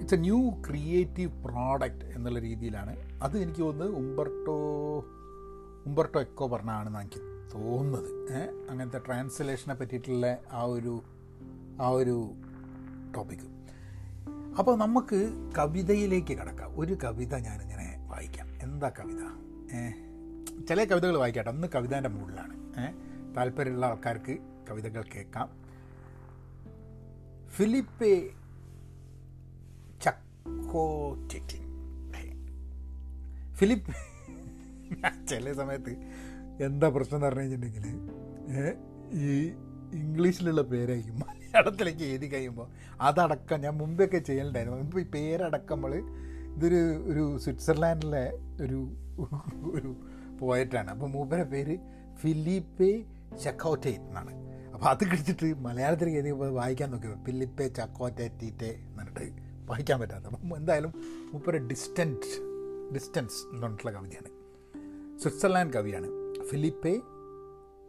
it's 0.00 0.14
a 0.14 0.18
new 0.18 0.50
creative 0.68 1.44
product 1.44 2.04
എന്നുള്ള 2.04 2.38
രീതിയിലാണ്. 2.38 2.96
അത് 3.22 3.38
എനിക്ക് 3.38 3.60
തോന്നുന്നത് 3.60 3.96
ഉംബർട്ടോ 3.96 4.56
ഉംബർട്ടോ 5.86 6.20
എക്കോ 6.20 6.46
പറഞ്ഞാണെന്ന് 6.46 6.98
എനിക്ക് 6.98 7.20
തോന്നുന്നത്. 7.52 8.10
അങ്ങനത്തെ 8.70 8.98
ട്രാൻസ്ലേഷനെ 8.98 9.74
പറ്റിയിട്ടുള്ള 9.74 10.38
ആ 10.52 10.62
ഒരു 10.62 11.02
ആ 11.80 11.88
ഒരു 11.88 12.32
ടോപ്പിക്ക് 13.16 13.42
അപ്പോൾ 14.58 14.76
നമുക്ക് 14.76 15.50
കവിതയിലേക്ക് 15.58 16.32
കിടക്കാം. 16.38 16.80
ഒരു 16.80 16.96
കവിത 17.04 17.34
ഞാനിങ്ങനെ 17.36 18.06
വായിക്കാം. 18.08 18.46
എന്താ 18.62 18.88
കവിത? 18.88 19.22
ചില 20.68 20.84
കവിതകൾ 20.84 21.16
വായിക്കട്ടെ 21.16 21.50
അന്ന് 21.50 21.68
കവിതേന്റെ 21.74 22.08
മുകളിലാണ്. 22.08 22.56
താല്പര്യമുള്ള 23.36 23.86
ആൾക്കാർക്ക് 23.86 24.38
കവിതകൾ 24.70 25.02
കേൾക്കാം. 25.02 25.48
ഫിലിപ്പെ 27.48 28.30
ചക്കോറ്റിൻ 30.70 31.62
ഫിലിപ്പ് 33.58 33.92
ചില 35.30 35.52
സമയത്ത് 35.52 35.92
എന്താ 36.66 36.86
പ്രശ്നം 36.94 37.16
എന്ന് 37.16 37.26
പറഞ്ഞു 37.26 37.42
കഴിഞ്ഞിട്ടുണ്ടെങ്കിൽ 37.42 37.86
ഈ 39.22 39.32
ഇംഗ്ലീഷിലുള്ള 40.00 40.62
പേരായിരിക്കും. 40.72 41.16
മലയാളത്തിലേക്ക് 41.22 42.04
എഴുതി 42.10 42.28
കഴിയുമ്പോൾ 42.34 42.68
അതടക്കം 43.08 43.60
ഞാൻ 43.64 43.74
മുമ്പൊക്കെ 43.80 44.20
ചെയ്യലുണ്ടായിരുന്നു. 44.28 44.78
ഇപ്പോൾ 44.86 45.00
ഈ 45.00 45.06
പേരടക്കം 45.16 45.76
നമ്മൾ 45.76 45.94
ഇതൊരു 46.54 46.80
ഒരു 47.10 47.24
സ്വിറ്റ്സർലാൻഡിലെ 47.44 48.24
ഒരു 48.64 48.80
ഒരു 49.78 49.92
പോയറ്റാണ് 50.40 50.90
അപ്പോൾ 50.96 51.10
മൂപ്പരെ 51.16 51.46
പേര് 51.54 51.76
ഫിലിപ്പെ 52.22 52.92
ചക്കോറ്റേറ്റ് 53.44 54.06
എന്നാണ്. 54.08 54.34
അപ്പോൾ 54.74 54.88
അത് 54.94 55.04
കിടിച്ചിട്ട് 55.10 55.48
മലയാളത്തിലേക്ക് 55.68 56.20
എഴുതി 56.22 56.52
വായിക്കാൻ 56.62 56.90
നോക്കിയപ്പോൾ 56.94 57.22
ഫിലിപ്പെ 57.28 57.68
ചക്കോറ്റേറ്റീറ്റെ 57.80 58.72
എന്നിട്ട് 58.90 59.49
വായിക്കാൻ 59.70 60.00
പറ്റാത്ത. 60.00 60.24
അപ്പം 60.24 60.56
എന്തായാലും 60.56 60.92
മുപ്പര് 61.32 61.58
ഡിസ്റ്റന്റ് 61.58 62.50
ഡിസ്റ്റൻസ് 62.94 63.46
എന്ന് 63.50 63.62
പറഞ്ഞിട്ടുള്ള 63.62 63.92
കവിതയാണ്. 63.92 64.28
സ്വിറ്റ്സർലാൻഡ് 65.18 65.72
കവിയാണ്. 65.72 66.06
Philippe 66.44 67.00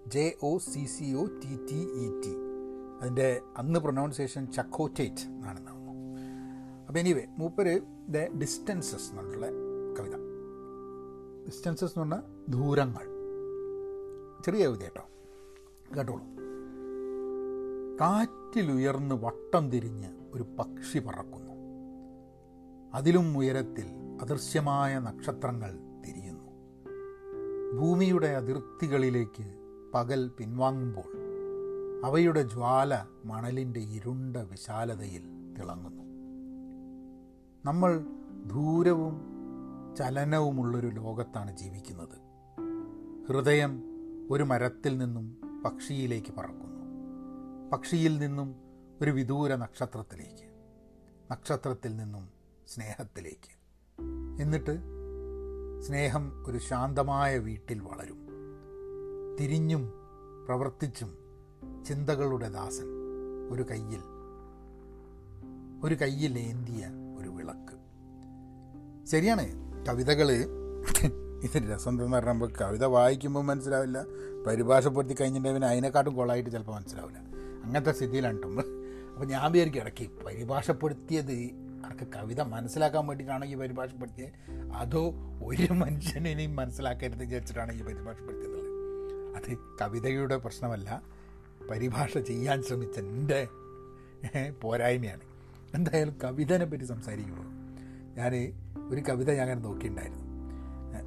J 0.07 0.37
O 0.43 0.57
C 0.57 0.85
C 0.85 1.13
O 1.13 1.25
T 1.25 1.65
T 1.71 1.75
E 1.75 2.21
T 2.21 2.35
അതിന്റെ 3.01 3.41
അന്ന് 3.57 3.79
പ്രൊനൗൺസിയേഷൻ 3.79 4.51
ചക്കോറ്റേറ്റ് 4.51 5.21
എന്നാണെന്ന് 5.21 5.71
തോന്നുന്നു 5.71 6.19
അപ്പോൾ 6.87 6.99
എനിവേ 6.99 7.25
മൂപ്പര് 7.37 7.81
ദ 8.09 8.17
ഡിസ്റ്റൻസസ് 8.17 9.11
എന്നുള്ള 9.11 9.47
കവിത. 9.99 10.11
ഡിസ്റ്റൻസസ് 11.45 11.99
എന്ന് 11.99 12.15
പറഞ്ഞാൽ 12.15 12.21
ദൂരങ്ങൾ. 12.49 13.07
ചെറിയ 14.45 14.67
കവിത 14.67 14.79
കേട്ടോ. 14.79 15.03
കേട്ടോളൂ. 15.97 16.23
കാറ്റിലുയർന്ന് 18.01 19.15
വട്ടം 19.15 19.69
തിരിഞ്ഞ് 19.69 20.09
ഒരു 20.33 20.43
പക്ഷി 20.43 20.99
പറക്കുന്നു. 20.99 21.50
അതിലും 22.93 23.37
ഉയരത്തിൽ 23.37 23.85
അദൃശ്യമായ 24.21 24.99
നക്ഷത്രങ്ങൾ 24.99 25.79
തിരിയുന്നു. 26.07 26.51
ഭൂമിയുടെ 27.79 28.27
അതിർത്തികളിലേക്ക് 28.27 29.57
പകൽ 29.93 30.31
പിൻവാങ്ങുമ്പോൾ 30.37 31.21
അവയുടെ 32.05 32.43
ജ്വാല 32.43 33.05
മണലിന്റെ 33.25 33.79
ഇരുണ്ട 33.79 34.37
വിശാലതയിൽ 34.37 35.53
തിളങ്ങുന്നു. 35.59 36.03
നമ്മൾ 37.65 38.05
ദൂരവും 38.45 39.21
ചലനവുമുള്ളൊരു 39.97 40.87
ലോകത്താണ് 40.87 41.57
ജീവിക്കുന്നത്. 41.57 42.31
ഹൃദയം 43.27 43.83
ഒരു 44.29 44.43
മരത്തിൽ 44.43 44.97
നിന്നും 44.97 45.37
പക്ഷിയിലേക്ക് 45.65 46.33
പറക്കുന്നു. 46.37 46.81
പക്ഷിയിൽ 47.69 48.19
നിന്നും 48.19 48.55
ഒരു 49.01 49.11
വിദൂര 49.11 49.55
നക്ഷത്രത്തിലേക്ക്. 49.55 50.51
നക്ഷത്രത്തിൽ 51.31 51.95
നിന്നും 51.95 52.40
സ്നേഹത്തിലേക്ക്. 52.71 53.51
എന്നിട്ട് 54.41 54.79
സ്നേഹം 55.81 56.43
ഒരു 56.47 56.57
ശാന്തമായ 56.57 57.37
വീട്ടിൽ 57.37 57.79
വളരും. 57.79 58.27
തിരിഞ്ഞും 59.39 59.93
പ്രവർത്തിച്ചും 60.47 61.17
ചിന്തകളുടെ 61.87 62.49
ദാസൻ 62.49 62.87
ഒരു 63.51 63.63
കയ്യിൽ 63.71 64.01
ഒരു 65.83 65.95
കയ്യിൽ 65.95 66.39
ഏന്തിയ 66.39 66.87
ഒരു 67.19 67.29
വിളക്ക്. 67.29 67.75
ശരിയാണ് 69.07 69.45
കവിതകൾ 69.85 70.31
ഇത് 71.43 71.57
രസം 71.73 72.05
എന്ന് 72.05 72.17
പറയുമ്പോൾ 72.17 72.53
കവിത 72.61 72.85
വായിക്കുമ്പോൾ 72.85 73.43
മനസ്സിലാവില്ല 73.43 74.05
പരിഭാഷപ്പെടുത്തി 74.47 75.15
കഴിഞ്ഞിട്ടുണ്ടെങ്കിൽ 75.21 75.69
അതിനെക്കാട്ടും 75.69 76.15
കൊള്ളായിട്ട് 76.15 76.49
ചിലപ്പോൾ 76.49 76.75
മനസ്സിലാവില്ല. 76.75 77.19
അങ്ങനത്തെ 77.63 77.91
സ്ഥിതിയിലാണ് 77.91 78.43
നമ്മൾ 78.43 78.63
അപ്പോൾ 79.13 79.25
ഞാൻ 79.25 79.51
വിചാരിക്കും 79.51 79.81
ഇടയ്ക്ക് 79.81 80.23
പരിഭാഷപ്പെടുത്തിയത് 80.25 81.70
അവർക്ക് 81.85 82.11
കവിത 82.15 82.41
മനസ്സിലാക്കാൻ 82.41 83.07
വേണ്ടിയിട്ടാണ് 83.07 83.45
ഈ 83.45 83.55
പരിഭാഷപ്പെടുത്തിയത്? 83.55 84.59
അതോ 84.75 85.13
ഒരു 85.43 85.73
മനുഷ്യനെയും 85.73 86.55
മനസ്സിലാക്കരുത് 86.55 87.19
വിചാരിച്ചിട്ടാണ് 87.19 87.71
ഈ 87.71 87.83
പരിഭാഷപ്പെടുത്തിയത് 87.83 88.61
അത് 89.35 89.57
കവിതയുടെ 89.81 90.37
പ്രശ്നമല്ല. 90.37 91.01
പരിഭാഷ 91.71 92.17
ചെയ്യാൻ 92.17 92.63
ശ്രമിച്ച 92.63 92.99
എന്റെ 92.99 93.47
പോരായ്മയാണ്. 94.61 95.21
എന്തായാലും 95.73 96.15
കവിതനെ 96.23 96.65
പറ്റി 96.65 96.83
സംസാരിക്കുമ്പോൾ 96.83 97.45
ഞാൻ 98.15 98.35
ഒരു 98.89 99.01
കവിത 99.09 99.31
ഞാൻ 99.31 99.41
അങ്ങനെ 99.41 99.61
നോക്കിയിട്ടുണ്ടായിരുന്നു. 99.61 100.31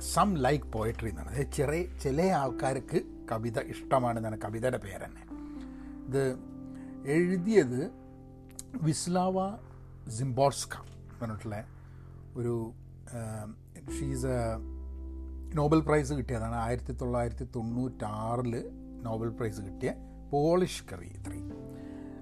സം 0.00 0.34
ലൈക്ക് 0.34 0.64
പോയട്രി 0.64 1.08
എന്നാണ്. 1.08 1.28
അതായത് 1.28 1.46
ചെറിയ 1.46 1.98
ചില 2.02 2.22
ആൾക്കാർക്ക് 2.22 3.02
കവിത 3.32 3.58
ഇഷ്ടമാണെന്നാണ് 3.58 4.38
കവിതയുടെ 4.38 4.78
പേര് 4.78 5.04
തന്നെ. 5.04 5.22
ഇത് 6.06 6.36
എഴുതിയത് 7.06 7.90
വിസ്ലാവ 8.82 9.34
സിംബോർസ്ക 10.10 10.76
പറഞ്ഞിട്ടുള്ള 11.22 11.64
ഒരു 12.36 12.72
ഷീസ് 13.98 14.26
എ 14.26 14.56
നോബൽ 15.54 15.80
പ്രൈസ് 15.80 16.12
കിട്ടിയതാണ് 16.12 16.54
ആയിരത്തി 16.54 16.92
തൊള്ളായിരത്തി 16.92 17.44
തൊണ്ണൂറ്റാറിൽ 17.56 18.70
നോബൽ 19.02 19.28
പ്രൈസ് 19.28 19.60
കിട്ടിയ 19.60 19.94
പോളിഷ് 20.32 20.84
കറി 20.92 20.96
കവിയത്രി. 20.96 21.38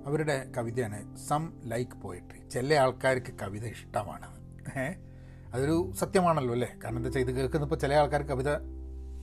അവരുടെ 0.07 0.53
കവിതയാണ് 0.57 1.17
സം 1.17 1.53
ലൈക്ക് 1.65 1.93
പോയട്രി 1.93 2.49
ചില 2.49 2.75
ആൾക്കാർക്ക് 2.75 3.33
കവിത 3.43 3.65
ഇഷ്ടമാണ്. 3.65 4.27
അതൊരു 5.55 5.93
സത്യമാണല്ലോ 5.93 6.55
അല്ലേ? 6.55 6.75
കാരണം 6.85 6.97
എന്താ 6.97 7.11
ചെയ്ത് 7.11 7.31
കേൾക്കുന്നപ്പോൾ 7.31 7.77
ചില 7.77 7.95
ആൾക്കാർക്ക് 7.95 8.31
കവിത 8.31 8.59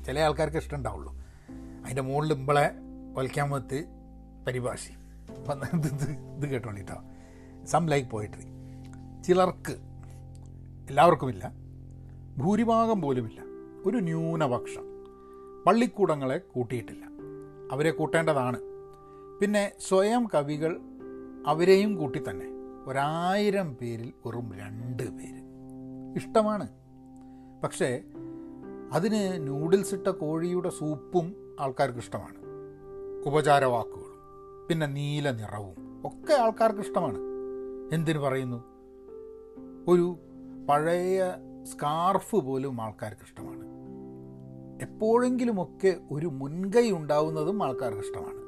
ചില 0.03 0.19
ആൾക്കാർക്ക് 0.19 0.57
ഇഷ്ടം 0.57 0.77
ഉണ്ടാവുള്ളൂ. 0.77 1.13
അതിന്റെ 1.83 2.01
മുകളിൽ 2.01 2.33
ഇമ്പളെ 2.33 2.71
വലിക്കാൻ 3.13 3.51
പത്ത് 3.51 3.85
പരിഭാഷി. 4.47 4.91
അപ്പം 5.31 5.61
ഇത് 5.73 6.11
ഇത് 6.11 6.49
കേട്ടോളിട്ടോ 6.49 7.01
സം 7.69 7.85
ലൈക്ക് 7.85 8.09
പോയട്രി 8.09 8.41
ചിലർക്ക് 9.23 9.71
എല്ലാവർക്കുമില്ല. 10.89 11.53
ഭൂരിഭാഗം 12.37 13.01
പോലുമില്ല. 13.01 13.41
ഒരു 13.85 13.97
ന്യൂനപക്ഷം 13.97 14.81
പള്ളിക്കൂടങ്ങളെ 15.67 16.37
കൂട്ടിയിട്ടില്ല. 16.37 17.05
അവരെ 17.71 17.91
കൂട്ടേണ്ടതാണ്. 17.91 18.59
പിന്നെ 19.41 19.71
സ്വയം 19.79 20.27
കവികൾ 20.35 20.79
അവരെയും 21.47 21.95
കൂട്ടി 21.95 22.21
തന്നെ. 22.29 22.45
ഒരായിരം 22.87 23.75
പേരിൽ 23.81 24.13
വെറും 24.25 24.51
രണ്ട് 24.59 25.03
പേര്. 25.03 25.43
ഇഷ്ടമാണ്. 26.15 26.67
പക്ഷേ 27.63 28.03
അതിന് 28.93 29.47
നൂഡിൽസ് 29.47 29.95
ഇട്ട 29.95 30.07
കോഴിയുടെ 30.07 30.69
സൂപ്പും 30.69 31.55
ആൾക്കാർക്ക് 31.59 31.99
ഇഷ്ടമാണ്. 31.99 32.37
ഉപചാരവാക്കുകളും 33.25 34.09
പിന്നെ 34.67 34.87
നീല 34.87 35.31
നിറവും 35.31 36.01
ഒക്കെ 36.07 36.33
ആൾക്കാർക്ക് 36.33 36.79
ഇഷ്ടമാണ്. 36.79 37.28
എന്തിനു 37.93 38.19
പറയുന്നു? 38.19 38.63
ഒരു 39.87 40.17
പഴയ 40.69 41.23
സ്കാർഫ് 41.63 42.35
പോലും 42.35 42.81
ആൾക്കാർക്ക് 42.81 43.21
ഇഷ്ടമാണ്. 43.21 43.69
എപ്പോഴെങ്കിലുമൊക്കെ 44.81 46.01
ഒരു 46.11 46.27
മുൻകൈ 46.27 46.91
ഉണ്ടാവുന്നതും 46.91 47.63
ആൾക്കാർക്ക് 47.63 47.99
ഇഷ്ടമാണ്. 47.99 48.39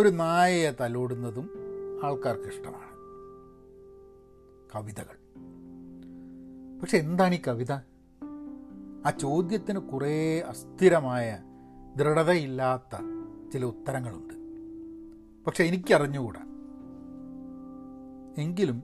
ഒരു 0.00 0.08
നായയെ 0.08 0.70
തലോടുന്നതും 0.80 1.50
ആൾക്കാർക്ക് 2.04 2.44
ഇഷ്ടമാണ്. 2.44 2.94
കവിതകൾ. 4.74 5.18
പക്ഷെ 6.80 6.98
എന്താണ് 6.98 7.34
ഈ 7.34 7.40
കവിത? 7.48 7.72
ആ 9.06 9.10
ചോദ്യത്തിന് 9.20 9.78
കുറേ 9.78 10.40
അസ്ഥിരമായ 10.40 11.38
ദൃഢതയില്ലാത്ത 11.96 12.98
ചില 13.52 13.64
ഉത്തരങ്ങളുണ്ട്. 13.64 14.34
പക്ഷെ 15.44 15.64
എനിക്കറിഞ്ഞുകൂടാ. 15.64 16.40
എങ്കിലും 18.38 18.82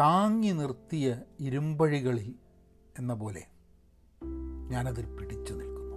താങ്ങി 0.00 0.50
നിർത്തിയ 0.50 1.22
ഇരുമ്പഴികളിൽ 1.40 2.34
എന്ന 2.98 3.14
പോലെ 3.14 3.42
ഞാനതിൽ 4.68 5.06
പിടിച്ചു 5.06 5.54
നിൽക്കുന്നു. 5.54 5.96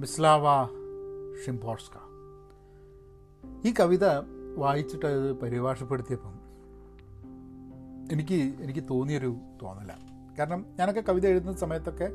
മിസ്ലാവ 0.00 0.66
ഷിംപോർസ്ക 1.44 1.96
ഈ 3.66 3.74
കവിത 3.80 4.04
വായിച്ചിട്ട് 4.56 5.06
അത് 5.06 5.32
പരിഭാഷപ്പെടുത്തിയപ്പം 5.32 6.34
എനിക്ക് 8.12 8.62
എനിക്ക് 8.62 8.88
തോന്നിയൊരു 8.90 9.36
തോന്നല. 9.62 9.90
കാരണം 10.38 10.66
ഞാനൊക്കെ 10.78 11.00
കവിത 11.00 11.26
എഴുതുന്ന 11.26 11.52
സമയത്തൊക്കെ 11.52 12.08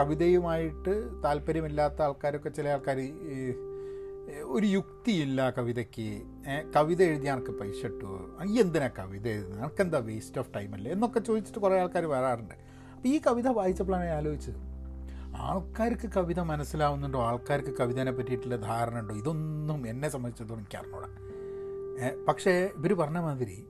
കവിതയുമായിട്ട് 0.00 1.22
താല്പര്യമില്ലാത്ത 1.24 2.02
ആൾക്കാരൊക്കെ 2.02 2.48
ചില 2.48 2.68
ആൾക്കാർ 2.68 2.98
ഒരു 4.44 4.66
യുക്തിയില്ല 4.66 5.50
കവിതയ്ക്ക്. 5.50 6.22
കവിത 6.76 7.02
എഴുതി 7.02 7.26
എനിക്ക് 7.26 7.50
പൈസ 7.50 7.84
ഇട്ടു 7.84 8.36
ഈ 8.46 8.60
എന്തിനാ 8.60 8.90
കവിത 8.98 9.28
എഴുതുന്നത് 9.28 9.60
എനിക്കെന്താ 9.60 9.98
വേസ്റ്റ് 9.98 10.38
ഓഫ് 10.38 10.54
ടൈം 10.56 10.74
അല്ലേ? 10.74 10.92
എന്നൊക്കെ 10.92 11.20
ചോദിച്ചിട്ട് 11.20 11.58
കുറേ 11.58 11.80
ആൾക്കാർ 11.80 12.04
വരാറുണ്ട്. 12.04 12.54
അപ്പോൾ 12.94 13.08
ഈ 13.08 13.20
കവിത 13.26 13.48
വായിച്ചപ്പോഴാണ് 13.48 14.04
ഞാൻ 14.04 14.16
ആലോചിച്ചത്. 14.16 14.54
ആൾക്കാർക്ക് 15.36 16.10
കവിത 16.16 16.40
മനസ്സിലാവുന്നുണ്ടോ? 16.40 17.22
ആൾക്കാർക്ക് 17.22 17.78
കവിതേനെ 17.80 18.12
പറ്റിയിട്ടുള്ള 18.12 18.56
ധാരണ 18.56 18.98
ഉണ്ടോ? 18.98 19.14
ഇതൊന്നും 19.14 19.88
എന്നെ 19.88 20.08
സംബന്ധിച്ചിടത്തോളം 20.08 20.60
എനിക്ക് 20.60 20.78
അറിഞ്ഞൂടാ. 20.78 21.08
പക്ഷേ 22.28 22.70
ഇവർ 22.78 22.92
പറഞ്ഞ 22.92 23.18
മാതിരി 23.18 23.66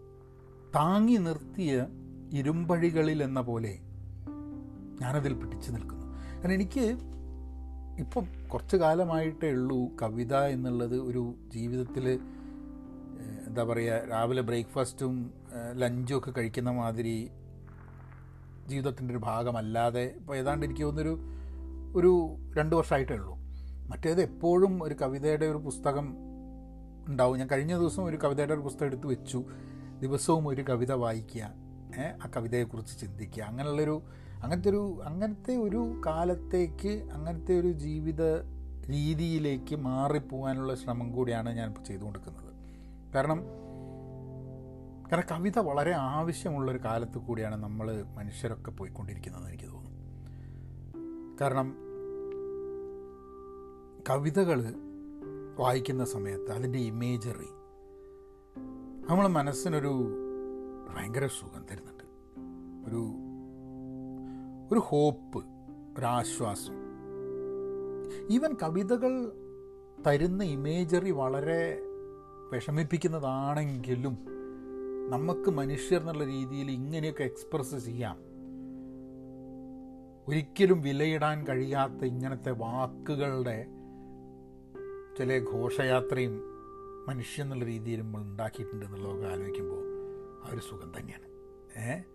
താങ്ങി 0.75 1.17
നിർത്തിയ 1.17 1.87
ഇരുമ്പഴികളിൽ 2.33 3.23
എന്ന 3.23 3.41
പോലെ 3.41 3.79
ഞാനതിൽ 5.01 5.35
പിടിച്ചു 5.35 5.73
നിൽക്കുന്നു. 5.73 6.07
കാരണം 6.07 6.53
എനിക്ക് 6.53 6.97
ഇപ്പം 7.99 8.44
കുറച്ച് 8.55 8.77
കാലമായിട്ടേ 8.77 9.51
ഉള്ളൂ 9.51 9.97
കവിത 10.03 10.35
എന്നുള്ളത് 10.37 10.97
ഒരു 11.01 11.35
ജീവിതത്തിൽ 11.49 12.21
എന്താ 13.47 13.65
പറയുക 13.65 14.09
രാവിലെ 14.11 14.43
ബ്രേക്ക്ഫാസ്റ്റും 14.43 15.35
ലഞ്ചും 15.73 16.19
ഒക്കെ 16.19 16.31
കഴിക്കുന്ന 16.31 16.71
മാതിരി 16.71 17.31
ജീവിതത്തിന്റെ 18.67 19.13
ഒരു 19.15 19.19
ഭാഗമല്ലാതെ 19.19 20.01
ഇപ്പോൾ 20.01 20.37
ഏതാണ്ട് 20.37 20.67
എനിക്ക് 20.67 20.83
തോന്നുന്നൊരു 20.83 21.19
ഒരു 21.97 22.37
രണ്ട് 22.57 22.77
വർഷമായിട്ടേ 22.77 23.15
ഉള്ളൂ. 23.15 23.35
മറ്റേത് 23.89 24.21
എപ്പോഴും 24.21 24.83
ഒരു 24.83 24.95
കവിതയുടെ 24.95 25.47
ഒരു 25.47 25.59
പുസ്തകം 25.59 26.07
ഉണ്ടാവും. 27.09 27.39
ഞാൻ 27.39 27.49
കഴിഞ്ഞ 27.53 27.79
ദിവസം 27.79 28.05
ഒരു 28.05 28.17
കവിതയുടെ 28.17 28.55
ഒരു 28.55 28.61
പുസ്തകം 28.61 28.87
എടുത്തു 28.87 29.07
വെച്ചു. 29.07 29.45
ദിവസവും 30.01 30.49
ഒരു 30.49 30.63
കവിത 30.63 30.93
വായിക്കുക 30.93 31.53
ആ 32.25 32.31
കവിതയെക്കുറിച്ച് 32.37 33.01
ചിന്തിക്കുക. 33.01 33.43
അങ്ങനെയുള്ളൊരു 33.43 34.03
അങ്ങനത്തെ 34.43 34.71
ഒരു 34.71 35.03
അങ്ങനത്തെ 35.05 35.57
ഒരു 35.57 36.03
കാലത്തേക്ക് 36.07 37.09
അങ്ങനത്തെ 37.13 37.61
ഒരു 37.61 37.73
ജീവിത 37.73 38.41
രീതിയിലേക്ക് 38.91 39.77
മാറിപ്പോകാനുള്ള 39.77 40.75
ശ്രമം 40.75 41.13
കൂടിയാണ് 41.13 41.57
ഞാൻ 41.57 41.69
ഇപ്പോൾ 41.69 41.83
ചെയ്തുകൊണ്ടിരിക്കുന്നത്. 41.85 42.55
കാരണം 43.15 43.43
കാരണം 45.13 45.25
കവിത 45.31 45.59
വളരെ 45.59 45.93
ആവശ്യമുള്ളൊരു 45.93 46.79
കാലത്ത് 46.79 47.19
കൂടിയാണ് 47.19 47.63
നമ്മൾ 47.63 48.05
മനുഷ്യരൊക്കെ 48.17 48.71
പോയിക്കൊണ്ടിരിക്കുന്നതെന്ന് 48.71 49.51
എനിക്ക് 49.51 49.65
തോന്നുന്നു. 49.65 49.91
കാരണം 51.41 51.77
കവിതകൾ 54.11 54.75
വായിക്കുന്ന 55.59 56.05
സമയത്ത് 56.05 56.53
അതിന്റെ 56.53 56.79
ഇമേജറി 56.79 57.51
നമ്മളെ 59.11 59.29
മനസ്സിനൊരു 59.29 60.21
ഭയങ്കര 60.95 61.27
സുഖം 61.27 61.67
തരുന്നുണ്ട്. 61.71 62.05
ഒരു 62.91 63.24
ഒരു 64.73 64.79
ഹോപ്പ് 64.79 65.39
ഒരാശ്വാസം 65.99 66.73
ഈവൻ 68.31 68.57
കവിതകൾ 68.63 69.33
തരുന്ന 70.07 70.45
ഇമേജറി 70.45 71.11
വളരെ 71.11 71.81
വിഷമിപ്പിക്കുന്നതാണെങ്കിലും 72.53 74.19
നമുക്ക് 75.09 75.51
മനുഷ്യർ 75.51 76.01
എന്നുള്ള 76.01 76.25
രീതിയിൽ 76.25 76.71
ഇങ്ങനെയൊക്കെ 76.71 77.23
എക്സ്പ്രസ് 77.23 77.85
ചെയ്യാം. 77.85 78.17
ഒരിക്കലും 80.29 80.83
വിലയിടാൻ 80.83 81.47
കഴിയാത്ത 81.47 82.05
ഇങ്ങനത്തെ 82.05 82.51
വാക്കുകളുടെ 82.51 83.67
ചില 85.19 85.45
ഘോഷയാത്രയും 85.53 86.43
മനുഷ്യൻ 87.09 87.45
എന്നുള്ള 87.45 87.65
രീതിയിൽ 87.65 88.03
നമ്മൾ 88.03 88.23
ഉണ്ടാക്കിയിട്ടുണ്ട് 88.23 88.87
എന്നുള്ളതൊക്കെ 88.87 89.27
ആലോചിക്കുമ്പോൾ 89.27 89.83
ആ 90.45 90.51
ഒരു 90.53 90.61
സുഖം 90.61 90.93
തന്നെയാണ്. 91.01 91.29
ഏ? 91.79 92.14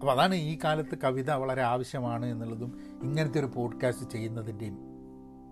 അപ്പോൾ 0.00 0.12
അതാണ് 0.12 0.34
ഈ 0.34 0.58
കാലത്ത് 0.64 0.98
കവിത 0.98 1.30
വളരെ 1.30 1.62
ആവശ്യമാണ് 1.62 2.26
എന്നുള്ളതും 2.26 3.00
ഇങ്ങനത്തെ 3.02 3.38
ഒരു 3.38 3.46
പോഡ്കാസ്റ്റ് 3.46 4.10
ചെയ്യുന്നതിന്റെയും 4.10 4.78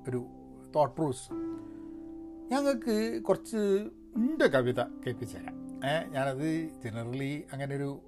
ഒരു 0.08 0.26
തോട്ട് 0.76 0.96
പ്രൂസ് 0.96 1.32
ഞങ്ങൾക്ക് 2.52 3.22
കുറച്ച് 3.22 3.56
ഉണ്ട് 4.16 4.44
കവിത 4.44 4.80
കേൾപ്പിച്ചു 4.80 5.36
തരാം 5.36 5.54
ഞാനത് 6.10 6.68
ജനറലി 6.84 7.44
അങ്ങനെ 7.52 7.76
ഒരു 7.76 8.00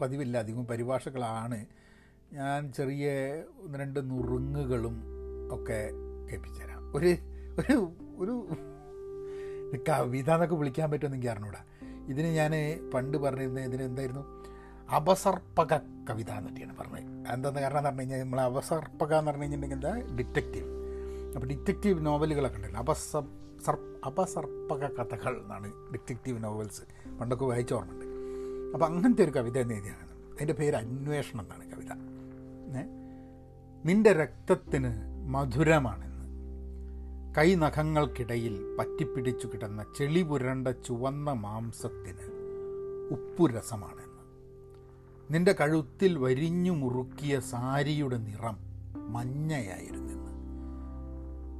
പതിവില്ല 0.00 0.38
അധികം 0.38 0.66
പരിഭാഷകളാണ്. 0.66 1.66
ഞാൻ 2.32 2.72
ചെറിയ 2.72 3.10
ഒന്ന് 3.60 3.78
രണ്ട് 3.78 4.10
നുറുങ്ങുകളും 4.10 4.96
ഒക്കെ 5.52 5.90
കേൾപ്പിച്ചു 6.30 6.62
തരാം 6.62 6.96
ഒരു 6.96 7.16
ഒരു 7.60 7.92
ഒരു 8.18 8.48
കവിത 9.88 10.30
എന്നൊക്കെ 10.30 10.54
വിളിക്കാൻ 10.54 10.90
പറ്റുമെന്നെങ്കിൽ 10.90 11.30
അറിഞ്ഞൂടാ. 11.30 11.64
ഇതിന് 12.08 12.26
ഞാൻ 12.26 12.52
പണ്ട് 12.94 13.18
പറഞ്ഞിരുന്നത് 13.18 13.64
ഇതിന് 13.64 13.82
എന്തായിരുന്നു 13.82 14.43
അപസർപ്പക 14.90 15.76
കവിത 16.10 16.30
എന്നൊക്കെയാണ് 16.30 16.76
പറഞ്ഞത്. 16.76 16.98
എന്താണെന്ന് 16.98 17.60
കാരണം 17.60 17.78
എന്ന് 17.78 17.88
പറഞ്ഞു 17.88 18.00
കഴിഞ്ഞാൽ 18.00 18.20
നമ്മൾ 18.20 18.40
അപസർപ്പക 18.40 19.14
എന്ന് 19.14 19.30
പറഞ്ഞു 19.30 19.42
കഴിഞ്ഞിട്ടുണ്ടെങ്കിൽ 19.42 19.88
എന്താ? 19.88 20.16
ഡിറ്റക്റ്റീവ്. 20.16 20.68
അപ്പോൾ 21.34 21.46
ഡിറ്റക്റ്റീവ് 21.46 22.06
നോവലുകളൊക്കെ 22.06 22.56
ഉണ്ടല്ലോ. 22.56 22.80
അപസ 22.80 23.16
സർ 23.66 23.78
അപസർപ്പക 24.06 24.86
കഥകൾ 24.86 25.40
എന്നാണ് 25.42 25.72
ഡിറ്റക്റ്റീവ് 25.92 26.44
നോവൽസ് 26.44 26.82
പണ്ടൊക്കെ 27.20 27.44
വായിച്ച 27.44 27.72
ഓർമ്മയുണ്ട്. 27.72 28.04
അപ്പോൾ 28.74 28.86
അങ്ങനത്തെ 28.86 29.24
ഒരു 29.24 29.30
കവിത 29.30 29.58
എന്ന് 29.58 29.74
എഴുതിയാണ് 29.74 30.08
അതിന്റെ 30.32 30.52
പേര് 30.52 30.74
അന്വേഷണം 30.74 31.40
എന്നാണ് 31.40 31.72
കവിത. 31.72 31.92
നിന്റെ 33.84 34.12
രക്തത്തിന് 34.12 34.90
മധുരമാണെന്ന്. 35.28 36.14
കൈനഖങ്ങൾക്കിടയിൽ 37.38 38.76
പറ്റിപ്പിടിച്ചു 38.78 39.46
കിടന്ന 39.46 39.84
ചെളി 39.98 40.22
പുരണ്ട 40.22 40.68
ചുവന്ന 40.68 41.32
മാംസത്തിന് 41.32 42.26
ഉപ്പുരസമാണെന്ന് 43.10 44.03
നിന്റെ 45.30 45.52
കഴുത്തിൽ 45.52 46.18
വരിഞ്ഞു 46.18 46.70
മുറുക്കിയ 46.70 47.40
സാരിയുടെ 47.40 48.16
നിറം 48.16 48.56
മഞ്ഞയായിരുന്നെന്ന്. 48.96 50.24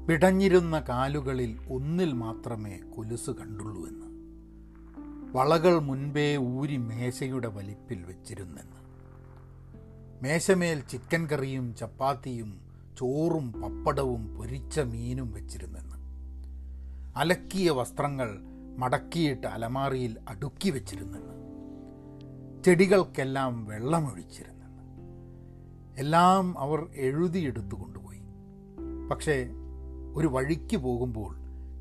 പിടഞ്ഞിരുന്ന 0.08 0.80
കാലുകളിൽ 0.88 1.58
ഒന്നിൽ 1.70 2.12
മാത്രമേ 2.12 2.80
കൊലുസ് 2.96 3.30
കണ്ടുള്ളൂ 3.30 3.88
എന്ന്. 3.88 4.06
വളകൾ 5.32 5.78
മുൻപേ 5.78 6.36
ഊരി 6.36 6.76
മേശയുടെ 6.76 7.48
വലിപ്പിൽ 7.48 8.04
വെച്ചിരുന്നെന്ന്. 8.04 8.84
മേശമേൽ 10.22 10.80
ചിക്കൻ 10.80 11.26
കറിയും 11.26 11.74
ചപ്പാത്തിയും 11.74 12.60
ചോറും 12.98 13.52
പപ്പടവും 13.52 14.36
പൊരിച്ച 14.36 14.80
മീനും 14.80 15.32
വെച്ചിരുന്നെന്ന്. 15.32 15.96
അലക്കിയ 17.18 17.70
വസ്ത്രങ്ങൾ 17.70 18.38
മടക്കിയിട്ട് 18.78 19.46
അലമാറിയിൽ 19.46 20.16
അടുക്കി 20.28 20.70
വെച്ചിരുന്നെന്ന്. 20.70 21.43
ചെടികൾക്കെല്ലാം 22.64 23.64
വെള്ളമൊഴിച്ചിരുന്നെന്ന് 23.64 24.82
എല്ലാം 26.00 26.58
അവർ 26.58 26.88
എഴുതിയെടുത്തു 26.94 27.74
കൊണ്ടുപോയി 27.74 28.22
പക്ഷേ 29.10 29.50
ഒരു 30.14 30.26
വഴിക്ക് 30.26 30.76
പോകുമ്പോൾ 30.76 31.36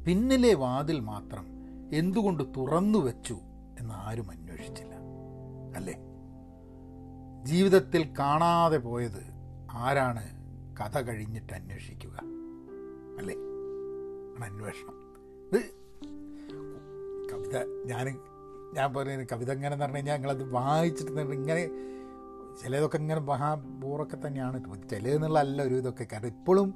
പിന്നിലെ 0.08 0.54
വാതിൽ 0.54 1.00
മാത്രം 1.00 1.46
എന്തുകൊണ്ട് 1.94 2.44
തുറന്നു 2.58 3.00
വെച്ചു 3.00 3.38
എന്ന് 3.80 3.94
ആരും 3.94 4.32
അന്വേഷിച്ചില്ല. 4.32 4.96
അല്ലേ? 5.76 5.96
ജീവിതത്തിൽ 7.44 8.14
കാണാതെ 8.20 8.78
പോയത് 8.78 9.24
ആരാണ് 9.72 10.24
കഥ 10.78 11.00
കഴിഞ്ഞിട്ട് 11.00 11.54
അന്വേഷിക്കുക? 11.54 12.20
അല്ലേ? 13.20 13.36
അന്വേഷണം. 14.46 14.94
ഇത് 15.54 15.66
കവിത 17.32 17.58
ഞാൻ 17.86 18.33
ഞാൻ 18.74 18.94
പറയുന്നത് 18.94 19.28
കവിത 19.32 19.52
എങ്ങനെ 19.52 19.76
പറഞ്ഞു 19.76 19.96
കഴിഞ്ഞാൽ 19.96 20.16
ഞങ്ങളത് 20.16 20.44
വായിച്ചിട്ട് 20.44 21.12
ഇങ്ങനെ 21.34 21.70
ചിലതൊക്കെ 22.62 22.98
ഇങ്ങനെ 22.98 23.22
മഹാബോറൊക്കെ 23.22 24.18
തന്നെയാണ്. 24.28 24.58
ചിലതെന്നുള്ളതല്ല 24.90 25.64
ഒരു 25.64 25.76
ഇതൊക്കെ. 25.76 26.08
കാരണം 26.14 26.28
ഇപ്പോഴും 26.28 26.74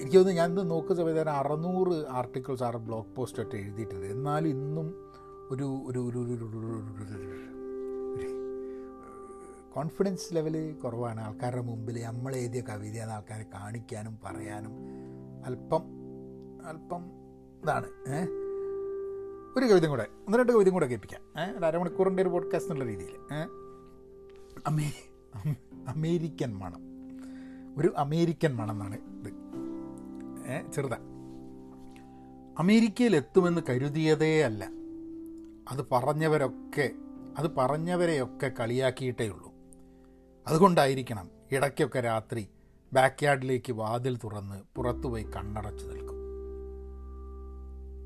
എനിക്ക് 0.00 0.16
തോന്നുന്നു 0.16 0.42
ഇന്ന് 0.42 0.70
നോക്കുന്ന 0.70 1.02
സമയത്ത് 1.02 1.30
അറുന്നൂറ് 1.30 2.06
ആർട്ടിക്കിൾസ് 2.10 2.62
ആറ് 2.62 2.76
ബ്ലോഗ് 2.76 3.16
പോസ്റ്റ് 3.16 3.42
ഒക്കെ 3.42 3.56
എഴുതിയിട്ടുണ്ട് 3.56 4.06
എന്നാലും 4.06 4.48
ഇന്നും 4.48 4.88
ഒരു 5.50 5.82
ഒരു 5.86 5.98
ഒരു 5.98 6.18
ഒരു 6.18 6.48
കോൺഫിഡൻസ് 9.72 10.34
ലെവൽ 10.34 10.74
കുറവാണ് 10.84 11.20
ആൾക്കാരുടെ 11.20 11.62
മുമ്പിൽ 11.62 12.02
നമ്മൾ 12.02 12.36
എഴുതിയ 12.36 12.60
കവിതയാണ് 12.60 13.10
ആൾക്കാരെ 13.10 13.44
കാണിക്കാനും 13.54 14.18
പറയാനും 14.24 14.74
അല്പം 15.46 15.84
അല്പം 16.66 17.02
ഇതാണ് 17.62 17.88
ഏഹ് 18.08 18.43
ഒരു 19.56 19.66
കവിതയും 19.66 19.90
കൂടെ 19.90 20.06
ഒന്ന് 20.26 20.38
രണ്ട് 20.38 20.52
കവിതയും 20.52 20.74
കൂടെ 20.74 20.86
കേൾപ്പിക്കാം. 20.86 21.22
ഒരു 21.58 21.64
അരമണിക്കൂറിന്റെ 21.64 22.22
ഒരു 22.22 22.30
പോഡ്കാസ്റ്റ് 22.30 22.72
എന്നുള്ള 22.72 22.90
രീതിയിൽ. 22.90 23.16
അമേ 24.66 24.92
അമേരിക്കൻ 25.88 26.54
മണം. 26.58 26.80
ഒരു 27.78 27.94
അമേരിക്കൻ 27.96 28.56
മണം 28.56 28.70
എന്നാണ് 28.70 28.94
ഇത്. 28.94 29.32
ചെറുതാ. 30.72 30.98
അമേരിക്കയിൽ 32.58 33.16
എത്തുമെന്ന് 33.16 33.60
കരുതിയതേ 33.68 34.42
അല്ല. 34.42 34.68
അത് 35.70 35.86
പറഞ്ഞവരൊക്കെ 35.92 36.90
അത് 37.38 37.54
പറഞ്ഞവരെയൊക്കെ 37.54 38.52
കളിയാക്കിയിട്ടേ 38.60 39.28
ഉള്ളൂ. 39.28 39.52
അതുകൊണ്ടായിരിക്കണം 40.46 41.30
ഇടയ്ക്കൊക്കെ 41.52 42.00
രാത്രി 42.00 42.48
ബാക്ക് 42.92 43.24
യാർഡിലേക്ക് 43.24 43.72
വാതിൽ 43.72 44.16
തുറന്ന് 44.16 44.62
പുറത്തുപോയി 44.76 45.22
കണ്ണടച്ചു 45.22 45.86
നിൽക്കും 45.86 46.03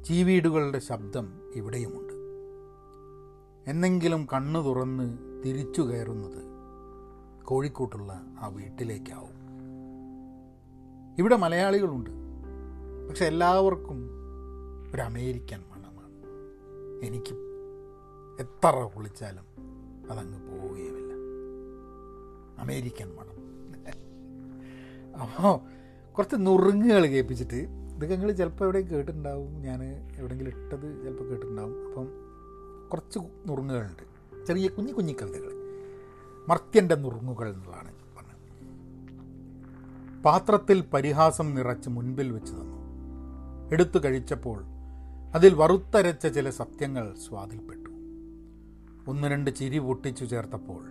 ചീവീടുകളുടെ 0.09 0.79
ശബ്ദം 0.79 1.41
ഇവിടെയുമുണ്ട്. 1.55 2.13
എന്നെങ്കിലും 3.71 4.29
കണ്ണു 4.33 4.61
തുറന്ന് 4.61 5.19
തിരിച്ചു 5.45 5.83
കയറുന്നത് 5.83 6.45
കോഴിക്കോട്ടുള്ള 7.45 8.13
ആ 8.41 8.47
വീട്ടിലേക്കാവും. 8.47 9.31
ഇവിടെ 11.19 11.37
മലയാളികളുണ്ട്. 11.37 12.11
പക്ഷെ 13.09 13.25
എല്ലാവർക്കും 13.25 14.11
ഒരു 14.95 15.03
അമേരിക്കൻ 15.03 15.65
മണമാണ്. 15.73 16.13
എനിക്ക് 17.07 17.35
എത്ര 18.41 18.91
കുളിച്ചാലും 18.97 19.45
അതങ്ങ് 20.11 20.39
പോവുകയുമില്ല. 20.49 21.13
അമേരിക്കൻ 22.59 23.09
മണം. 23.09 23.39
അപ്പോൾ 25.21 25.61
കുറച്ച് 26.13 26.37
നുറുങ്ങുകൾ 26.39 27.07
കേൾപ്പിച്ചിട്ട് 27.07 27.88
ഇതൊക്കെ 27.99 28.15
നിങ്ങൾ 28.15 28.33
ചിലപ്പോൾ 28.33 28.65
എവിടെയും 28.65 28.91
കേട്ടിട്ടുണ്ടാവും. 28.91 29.63
ഞാൻ 29.63 29.83
എവിടെയെങ്കിലും 30.17 30.51
ഇട്ടത് 30.51 31.05
ചിലപ്പോൾ 31.05 31.29
കേട്ടിട്ടുണ്ടാവും. 31.29 31.89
അപ്പം 31.89 32.09
കുറച്ച് 32.89 33.19
നുറുങ്ങുകളുണ്ട്. 33.19 34.03
ചെറിയ 34.47 34.69
കുഞ്ഞു 34.69 34.93
കുഞ്ഞു 34.93 35.13
കവിതകൾ 35.13 35.53
മർത്യന്റെ 36.49 36.95
നുറുങ്ങുകൾ 36.95 37.49
എന്നുള്ളതാണ് 37.49 37.93
പറഞ്ഞത്. 38.17 38.53
പാത്രത്തിൽ 40.23 40.81
പരിഹാസം 40.81 41.55
നിറച്ച് 41.55 41.89
മുൻപിൽ 41.89 42.33
വെച്ച് 42.33 42.53
തന്നു. 42.53 42.79
എടുത്തു 43.73 43.99
കഴിച്ചപ്പോൾ 44.05 44.65
അതിൽ 45.35 45.55
വറുത്തരച്ച 45.55 46.27
ചില 46.27 46.51
സത്യങ്ങൾ 46.51 47.15
സ്വാദിൽപ്പെട്ടു. 47.15 47.91
ഒന്ന് 49.11 49.29
രണ്ട് 49.29 49.51
ചിരി 49.51 49.79
പൊട്ടിച്ചു 49.79 50.25
ചേർത്തപ്പോൾ 50.25 50.85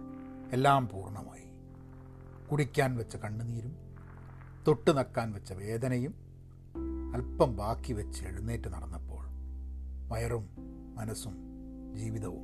എല്ലാം 0.53 0.87
പൂർണമായി. 0.87 1.47
കുടിക്കാൻ 2.51 2.97
വെച്ച 2.97 3.15
കണ്ണുനീരും 3.15 3.75
തൊട്ടു 4.67 4.91
നക്കാൻ 4.91 5.33
വെച്ച 5.33 5.53
വേദനയും 5.53 6.26
അല്പം 7.13 7.55
ബാക്കി 7.55 7.93
വെച്ച് 7.93 8.25
എഴുന്നേറ്റ് 8.25 8.69
നടന്നപ്പോൾ 8.69 9.23
വയറും 10.09 10.49
മനസ്സും 10.95 11.37
ജീവിതവും 11.95 12.41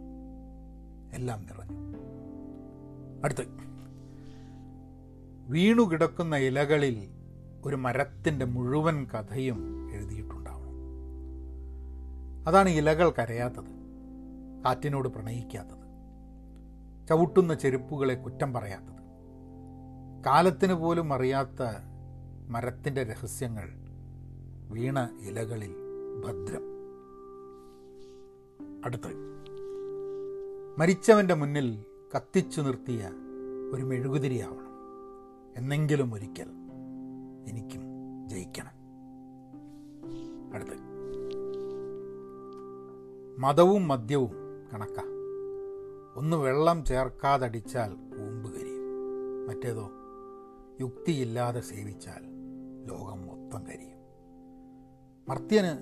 എല്ലാം 1.13 1.41
നിറഞ്ഞു. 1.41 1.77
അടുത്ത്. 3.23 3.45
വീണുകിടക്കുന്ന 5.47 6.35
ഇലകളിൽ 6.35 7.09
ഒരു 7.65 7.75
മരത്തിന്റെ 7.75 8.45
മുഴുവൻ 8.45 9.05
കഥയും 9.05 9.89
എഴുതിയിട്ടുണ്ടാവണം. 9.93 10.73
അതാണ് 12.47 12.69
ഇലകൾ 12.69 13.09
കരയാത്തത് 13.09 13.83
കാറ്റിനോട് 14.65 15.07
പ്രണയിക്കാത്തത് 15.07 15.83
ചവിട്ടുന്ന 17.09 17.53
ചെരുപ്പുകളെ 17.53 18.15
കുറ്റം 18.15 18.53
പറയാത്തത്. 18.53 18.93
കാലത്തിന് 20.25 20.73
പോലും 20.73 21.13
അറിയാത്ത 21.13 21.63
മരത്തിന്റെ 22.47 23.03
രഹസ്യങ്ങൾ 23.03 23.82
വീണ 24.73 25.19
ഇലകളിൽ 25.21 25.75
ഭദ്രം. 26.25 26.61
അടുത്ത്. 28.85 29.33
മരിച്ചവന്റെ 30.79 31.33
മുന്നിൽ 31.33 31.83
കത്തിച്ചു 32.15 32.61
നിർത്തിയ 32.61 33.11
ഒരു 33.73 33.83
മെഴുകുതിരിയാവണം. 33.83 34.67
എന്നെങ്കിലും 35.57 36.13
ഒരിക്കൽ 36.13 36.47
എനിക്കും 37.47 37.81
ജയിക്കണം. 38.29 38.71
അടുത്ത്. 40.53 40.77
മതവും 43.39 43.87
മദ്യവും 43.87 44.31
കണക്ക. 44.73 44.99
ഒന്ന് 46.15 46.37
വെള്ളം 46.37 46.85
ചേർക്കാതടിച്ചാൽ 46.85 47.89
കൂമ്പ് 47.93 48.51
കരിയും. 48.51 48.83
മറ്റേതോ 49.47 49.89
യുക്തിയില്ലാതെ 50.81 51.61
സേവിച്ചാൽ 51.61 52.23
ലോകം 52.85 53.21
മൊത്തം 53.27 53.67
കരിയും. 53.67 53.92
മർത്യന് 55.29 55.77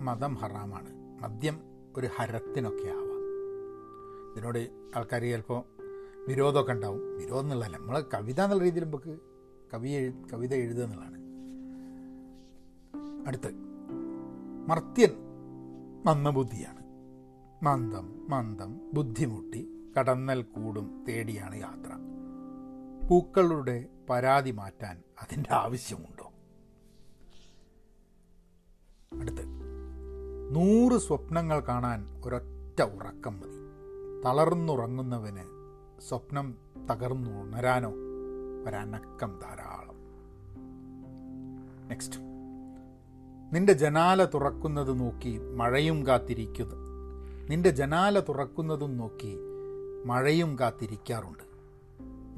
മതം 0.00 0.34
ഹറാമാണ്. 0.34 1.22
മദ്യം 1.22 1.60
ഒരു 1.96 2.08
ഹരത്തിനൊക്കെ 2.16 2.88
ആവാം. 2.88 3.12
ഇതിനോട് 4.32 4.90
ആൾക്കാർ 4.96 5.20
ചിലപ്പോൾ 5.22 5.62
വിരോധമൊക്കെ 6.28 6.72
ഉണ്ടാവും. 6.72 7.16
വിരോധം 7.18 7.42
എന്നുള്ളതല്ല. 7.42 7.76
നമ്മൾ 7.76 8.04
കവിത 8.14 8.40
എന്നുള്ള 8.40 8.64
രീതിയിൽ 8.64 8.84
നമുക്ക് 8.84 9.18
കവി 9.74 10.10
കവിത 10.32 10.54
എഴുതുക 10.54 10.84
എന്നുള്ളതാണ്. 10.84 11.18
അടുത്ത്. 13.28 13.50
മർത്യൻ 14.68 15.10
മന്ദബുദ്ധിയാണ്. 16.06 16.82
മന്ദം 17.64 18.30
മന്ദം 18.30 18.80
ബുദ്ധിമുട്ടി 18.94 19.68
കടന്നൽ 19.98 20.42
കൂടും 20.42 21.04
തേടിയാണ് 21.08 21.56
യാത്ര. 21.56 21.90
പൂക്കളുടെ 23.08 23.84
പരാതി 24.10 24.50
മാറ്റാൻ 24.50 25.02
അതിന്റെ 25.22 25.54
ആവശ്യമുണ്ടോ? 25.54 26.21
അടുത്ത്. 29.20 29.42
നൂറ് 30.50 31.00
സ്വപ്നങ്ങൾ 31.00 31.60
കാണാൻ 31.60 32.20
ഒരൊറ്റ 32.24 32.82
ഉറക്കം 32.82 33.40
മതി. 33.40 33.62
തളർന്നുറങ്ങുന്നവന് 34.24 35.62
സ്വപ്നം 36.08 36.54
തകർന്നു 36.90 37.30
ഉണരാനോ 37.30 37.92
ഒരനക്കം 38.66 39.38
ധാരാളം. 39.42 39.92
നെക്സ്റ്റ് 41.88 42.18
നിന്റെ 43.52 43.72
ജനാല 43.72 44.24
തുറക്കുന്നത് 44.24 45.00
നോക്കി 45.00 45.38
മഴയും 45.38 46.06
കാത്തിരിക്കുന്നു. 46.06 46.76
നിന്റെ 47.48 47.70
ജനാല 47.70 48.20
തുറക്കുന്നതും 48.20 48.96
നോക്കി 48.96 49.36
മഴയും 50.04 50.58
കാത്തിരിക്കാറുണ്ട്. 50.58 51.44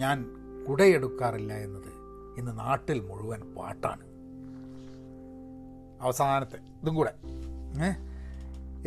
ഞാൻ 0.00 0.26
കുടയെടുക്കാറില്ല 0.68 1.52
എന്നത് 1.52 1.92
ഇന്ന് 2.38 2.58
നാട്ടിൽ 2.58 3.00
മുഴുവൻ 3.00 3.54
പാട്ടാണ്. 3.54 4.13
അവസാനത്തെ 6.04 6.56
ഇതും 6.82 6.94
കൂടെ. 6.94 7.14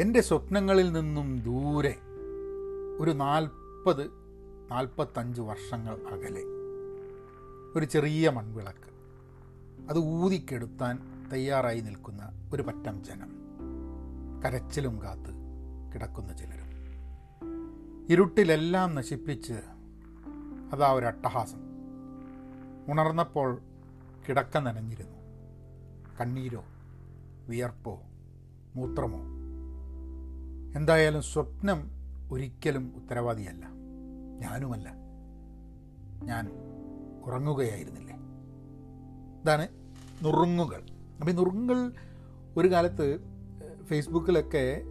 എന്റെ 0.01 0.21
സ്വപ്നങ്ങളിൽ 0.21 0.91
നിന്നും 0.91 1.43
ദൂരെ 1.43 1.95
ഒരു 2.99 3.11
നാൽപ്പത് 3.11 4.09
നാൽപ്പത്തഞ്ച് 4.71 5.41
വർഷങ്ങൾ 5.41 5.93
അകലെ 5.93 6.41
ഒരു 7.79 7.85
ചെറിയ 7.85 8.29
മൺവിളക്ക്. 8.29 8.87
അത് 9.89 9.97
ഊതിക്കെടുത്താൻ 9.97 10.99
തയ്യാറായി 11.33 11.79
നിൽക്കുന്ന 11.79 12.49
ഒരു 12.53 12.63
പറ്റം 12.63 13.03
ജനം. 13.03 13.31
കരച്ചിലും 14.45 15.01
കാത്ത് 15.01 15.33
കിടക്കുന്ന 15.93 16.37
ചിലരും. 16.37 16.67
ഇരുട്ടിലെല്ലാം 18.09 18.95
നശിപ്പിച്ച് 18.95 19.53
അതാ 20.73 20.93
ഒരു 20.93 21.05
അട്ടഹാസം. 21.05 21.59
ഉണർന്നപ്പോൾ 22.87 23.61
കിടക്ക 24.29 24.57
നനഞ്ഞിരുന്നു. 24.57 25.17
കണ്ണീരോ 26.21 26.63
വിയർപ്പോ 27.49 28.01
മൂത്രമോ? 28.75 29.19
എന്തായാലും 30.79 31.21
സ്വപ്നം 31.21 31.79
ഒരിക്കലും 32.31 32.93
ഉത്തരവാദിയല്ല. 32.95 33.65
ഞാനുമല്ല. 34.39 34.87
ഞാൻ 36.23 36.45
ഉറങ്ങുകയായിരുന്നില്ലേ? 37.25 38.15
ഇതാണ് 39.41 39.67
നുറുങ്ങുകൾ. 40.25 40.81
അപ്പം 41.19 41.29
ഈ 41.29 41.33
നുറുങ്ങുകൾ 41.33 41.79
ഒരു 42.57 42.67
കാലത്ത് 42.71 43.19
ഫേസ്ബുക്കിലൊക്കെ 43.85 44.81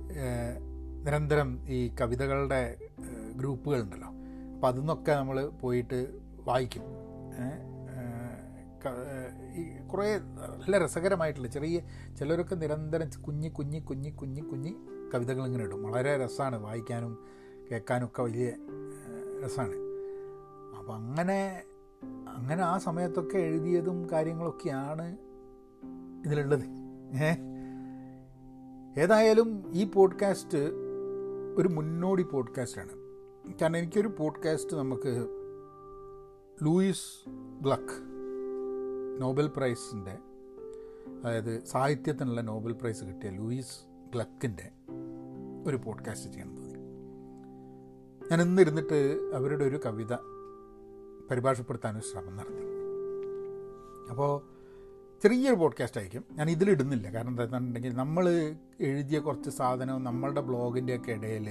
നിരന്തരം 1.04 1.68
ഈ 1.68 1.94
കവിതകളുടെ 2.00 2.76
ഗ്രൂപ്പുകളുണ്ടല്ലോ. 3.36 4.08
അപ്പോൾ 4.54 4.66
അതിൽ 4.66 4.78
നിന്നൊക്കെ 4.78 5.12
നമ്മൾ 5.12 5.48
പോയിട്ട് 5.48 5.98
വായിക്കും. 6.44 6.82
കുറേ 9.92 10.18
നല്ല 10.18 10.78
രസകരമായിട്ടുള്ള 10.78 11.48
ചെറിയ 11.48 11.80
ചിലരൊക്കെ 12.18 12.54
നിരന്തരം 12.54 13.22
കുഞ്ഞി 13.22 13.48
കുഞ്ഞി 13.48 13.78
കുഞ്ഞി 13.78 14.08
കുഞ്ഞി 14.08 14.40
കുഞ്ഞി 14.40 14.76
കവിതകൾ 15.14 15.46
ഇങ്ങനെ 15.46 15.64
ഇടും. 15.64 15.82
വളരെ 15.82 16.24
രസമാണ് 16.24 16.62
വായിക്കാനും 16.62 17.18
കേൾക്കാനും 17.70 18.06
ഒക്കെ 18.06 18.22
വലിയ 18.22 18.48
രസമാണ് 19.44 19.74
അപ്പം 20.78 20.94
അങ്ങനെ 20.94 21.62
അങ്ങനെ 22.28 22.62
ആ 22.62 22.78
സമയത്തൊക്കെ 22.78 23.38
എഴുതിയതും 23.38 24.10
കാര്യങ്ങളൊക്കെയാണ് 24.10 25.16
ഇതിലുള്ളത്. 26.26 26.64
ഏതായാലും 29.00 29.72
ഈ 29.72 29.90
പോഡ്കാസ്റ്റ് 29.90 30.58
ഒരു 31.56 31.68
മുന്നോടി 31.68 32.22
പോഡ്കാസ്റ്റാണ്. 32.22 32.92
കാരണം 33.60 33.76
എനിക്കൊരു 33.76 34.08
പോഡ്കാസ്റ്റ് 34.08 34.76
നമുക്ക് 34.76 35.26
ലൂയിസ് 36.62 37.30
ഗ്ലക്ക് 37.62 38.05
നോബൽ 39.20 39.50
പ്രൈസിന്റെ 39.56 40.18
അതായത് 41.24 41.64
സാഹിത്യത്തിനുള്ള 41.64 42.40
നോബൽ 42.40 42.72
പ്രൈസ് 42.72 43.04
കിട്ടിയ 43.04 43.30
ലൂയിസ് 43.30 43.86
ഗ്ലക്കിന്റെ 44.12 44.70
ഒരു 45.66 45.76
പോഡ്കാസ്റ്റ് 45.76 46.30
ചെയ്യാൻ 46.30 46.56
തോന്നി 46.56 46.76
ഞാൻ 48.30 48.42
ഇന്നിരുന്നിട്ട് 48.42 49.30
അവരുടെ 49.34 49.64
ഒരു 49.64 49.80
കവിത 49.86 50.14
പരിഭാഷപ്പെടുത്താനൊരു 51.30 52.04
ശ്രമം 52.04 52.36
നടത്തി. 52.36 52.66
അപ്പോൾ 54.10 54.42
ചെറിയൊരു 55.22 55.54
പോഡ്കാസ്റ്റ് 55.54 56.00
ആയിരിക്കും. 56.00 56.36
ഞാൻ 56.36 56.50
ഇതിലിടുന്നില്ല 56.50 57.14
കാരണം 57.14 57.30
എന്താണെന്നുണ്ടെങ്കിൽ 57.30 57.92
നമ്മൾ 57.94 58.28
എഴുതിയ 58.80 59.18
കുറച്ച് 59.18 59.50
സാധനം 59.50 60.04
നമ്മളുടെ 60.04 60.40
ബ്ലോഗിന്റെയൊക്കെ 60.40 61.12
ഇടയിൽ 61.12 61.48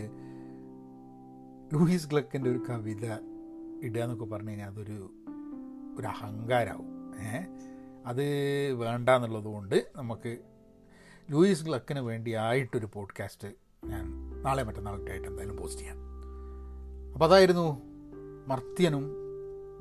ലൂയിസ് 1.74 2.10
ഗ്ലക്കിന്റെ 2.10 2.52
ഒരു 2.52 2.62
കവിത 2.70 3.06
ഇടുക 3.84 4.02
എന്നൊക്കെ 4.02 4.26
പറഞ്ഞു 4.26 4.50
കഴിഞ്ഞാൽ 4.50 4.68
അതൊരു 4.68 5.12
ഒരു 6.00 6.08
അഹങ്കാരമാവും. 6.08 6.95
അത് 8.06 8.24
വേണ്ട 8.74 9.10
എന്നുള്ളത് 9.10 9.46
കൊണ്ട് 9.46 9.92
നമുക്ക് 9.96 10.38
ലൂയിസ് 11.32 11.64
ഗ്ലക്കിന് 11.64 12.00
വേണ്ടിയായിട്ടൊരു 12.00 12.90
പോഡ്കാസ്റ്റ് 12.94 13.48
ഞാൻ 13.86 14.32
നാളെ 14.42 14.64
മറ്റന്നാളൊക്കെ 14.64 15.12
ആയിട്ട് 15.12 15.28
എന്തായാലും 15.28 15.58
പോസ്റ്റ് 15.58 15.82
ചെയ്യാം. 15.82 15.98
അപ്പോൾ 17.14 17.26
അതായിരുന്നു 17.26 17.82
മർത്യനും 18.48 19.14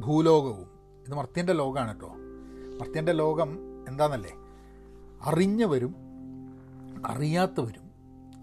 ഭൂലോകവും. 0.01 0.69
ഇത് 1.07 1.15
മർത്യന്റെ 1.15 1.53
ലോകമാണ് 1.53 1.91
കേട്ടോ. 1.91 2.15
മർത്യന്റെ 2.81 3.13
ലോകം 3.13 3.59
എന്താണെന്നല്ലേ 3.89 4.35
അറിഞ്ഞവരും 5.23 5.95
അറിയാത്തവരും 7.07 7.91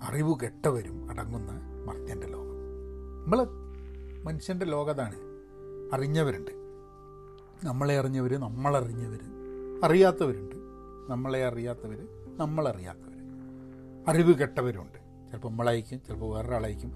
അറിവ് 0.03 0.35
കെട്ടവരും 0.43 1.09
അടങ്ങുന്ന 1.09 1.51
മർത്യന്റെ 1.85 2.27
ലോകം. 2.27 2.55
നമ്മൾ 3.23 3.47
മനുഷ്യന്റെ 4.23 4.65
ലോകതാണ് 4.65 5.15
അറിഞ്ഞവരുണ്ട്. 5.93 6.60
നമ്മളെ 7.63 7.99
അറിഞ്ഞവർ 7.99 8.37
നമ്മളറിഞ്ഞവർ 8.37 9.19
അറിയാത്തവരുണ്ട്. 9.83 10.55
നമ്മളെ 11.11 11.45
അറിയാത്തവർ 11.45 12.07
നമ്മളറിയാത്തവർ 12.37 13.11
അറിവ് 14.07 14.33
കെട്ടവരുണ്ട്. 14.33 15.29
ചിലപ്പോൾ 15.29 15.49
നമ്മളായിരിക്കും 15.49 16.01
ചിലപ്പോൾ 16.07 16.35
വേറൊരാളായിരിക്കും. 16.35 16.91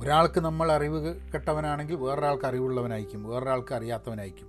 ഒരാൾക്ക് 0.00 0.40
നമ്മൾ 0.40 0.72
അറിവ് 0.72 1.20
കെട്ടവനാണെങ്കിൽ 1.34 1.96
വേറൊരാൾക്ക് 1.96 2.44
അറിവുള്ളവനായിരിക്കും 2.44 3.24
വേറൊരാൾക്ക് 3.24 3.74
അറിയാത്തവനായിരിക്കും. 3.74 4.46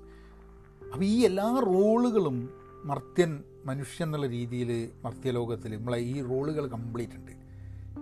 അപ്പോൾ 0.93 1.05
ഈ 1.05 1.25
എല്ലാ 1.25 1.59
റോളുകളും 1.65 2.49
മർത്യൻ 2.85 3.43
മനുഷ്യൻ 3.65 4.07
എന്നുള്ള 4.07 4.27
രീതിയിൽ 4.27 4.89
മർത്യലോകത്തിൽ 5.05 5.77
നമ്മളെ 5.77 5.97
ഈ 5.97 6.23
റോളുകൾ 6.23 6.67
കംപ്ലീറ്റ് 6.67 7.13
ഉണ്ട്. 7.13 7.31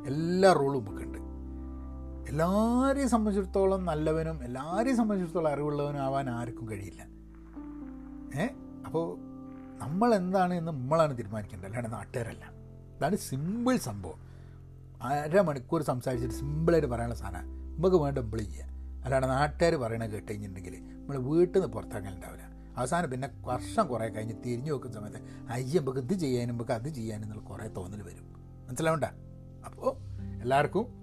എല്ലാ 0.08 0.53
റോളും 0.53 0.86
നമുക്കുണ്ട്. 0.86 1.18
എല്ലാവരെയും 2.30 3.10
സംബന്ധിച്ചിടത്തോളം 3.10 3.86
നല്ലവനും 3.86 4.44
എല്ലാവരെയും 4.44 4.98
സംബന്ധിച്ചിടത്തോളം 4.98 5.52
അറിവുള്ളവനും 5.52 6.00
ആവാൻ 6.00 6.30
ആർക്കും 6.30 6.70
കഴിയില്ല. 6.70 7.02
ഏ? 8.42 8.48
അപ്പോൾ 8.86 9.18
നമ്മൾ 9.80 10.15
എന്താണ് 10.15 10.54
എന്ന് 10.54 10.72
നമ്മളാണ് 10.72 11.18
തീരുമാനിക്കേണ്ടത്. 11.18 11.68
അല്ലാണ്ട് 11.68 11.92
നാട്ടുകാരല്ല. 11.92 12.46
അതാണ് 12.98 13.15
സിമ്പിൾ 13.15 13.78
സംഭവം. 13.78 14.20
അരമണിക്കൂർ 15.04 15.84
സംസാരിച്ചിട്ട് 15.84 16.36
സിമ്പിളായിട്ട് 16.36 16.88
പറയാനുള്ള 16.88 17.20
സാധനമാണ് 17.20 17.48
നമുക്ക് 17.48 17.96
വേണ്ട 17.96 18.20
നമ്മൾ 18.20 18.39
ചെയ്യുക 18.39 18.65
അല്ലാണ്ട് 19.04 19.28
നാട്ടുകാർ 19.28 19.76
പറയണത് 19.76 20.12
കേട്ട് 20.12 20.32
കഴിഞ്ഞിട്ടുണ്ടെങ്കിൽ 20.32 20.80
നമ്മൾ 20.80 21.18
വീട്ടിൽ 21.18 21.60
നിന്ന് 21.60 21.74
പുറത്തിറങ്ങലുണ്ടാവില്ല. 21.74 22.44
അവസാനം 22.78 23.12
പിന്നെ 23.12 23.30
വർഷം 23.42 23.88
കുറേ 23.88 24.10
കഴിഞ്ഞ് 24.10 24.34
തിരിഞ്ഞു 24.46 24.72
നോക്കുന്ന 24.72 24.96
സമയത്ത് 24.96 25.18
അയ്യ 25.50 25.80
നമുക്ക് 25.80 26.00
ഇത് 26.00 26.13
ചെയ്യാനും 26.13 26.56
നമുക്ക് 26.56 26.72
അത് 26.72 26.89
ചെയ്യാനും 26.89 27.24
എന്നുള്ള 27.24 27.44
കുറേ 27.44 27.68
തോന്നൽ 27.68 28.02
വരും. 28.02 28.34
മനസ്സിലാവണ്ട? 28.68 29.04
അപ്പോൾ 29.65 29.98
എല്ലാവർക്കും 30.42 30.99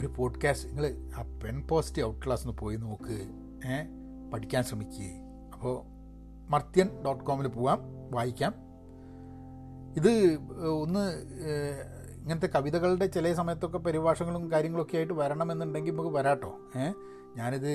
ഒരു 0.00 0.10
പോഡ്കാസ്റ്റ് 0.16 0.68
നിങ്ങൾ 0.68 0.86
ആ 1.16 1.22
പെൻ 1.44 1.66
പോസിറ്റീവ് 1.68 2.06
ഔട്ട് 2.08 2.26
ക്ലാസ് 2.26 2.46
ഒന്ന് 2.46 2.58
പോയി 2.58 2.76
നോക്ക്. 2.76 3.16
പഠിക്കാൻ 4.32 4.64
ശ്രമിക്കുക 4.64 5.06
അപ്പോൾ 5.52 5.74
മർത്യൻ 6.50 6.88
ഡോട്ട് 7.06 7.24
കോമിൽ 7.24 7.48
പോവാം. 7.48 7.78
വായിക്കാം. 8.10 8.52
ഇത് 9.96 10.10
ഒന്ന് 10.82 11.04
ഇങ്ങനത്തെ 12.22 12.46
കവിതകളുടെ 12.46 13.06
ചില 13.06 13.32
സമയത്തൊക്കെ 13.32 13.78
പരിഭാഷകളും 13.78 14.50
കാര്യങ്ങളൊക്കെ 14.52 14.96
ആയിട്ട് 14.96 15.12
വരണമെന്നുണ്ടെങ്കിൽ 15.12 15.92
നമുക്ക് 15.92 16.10
വരാട്ടോ. 16.16 16.52
ഏഹ് 16.76 16.94
ഞാനിത് 17.36 17.72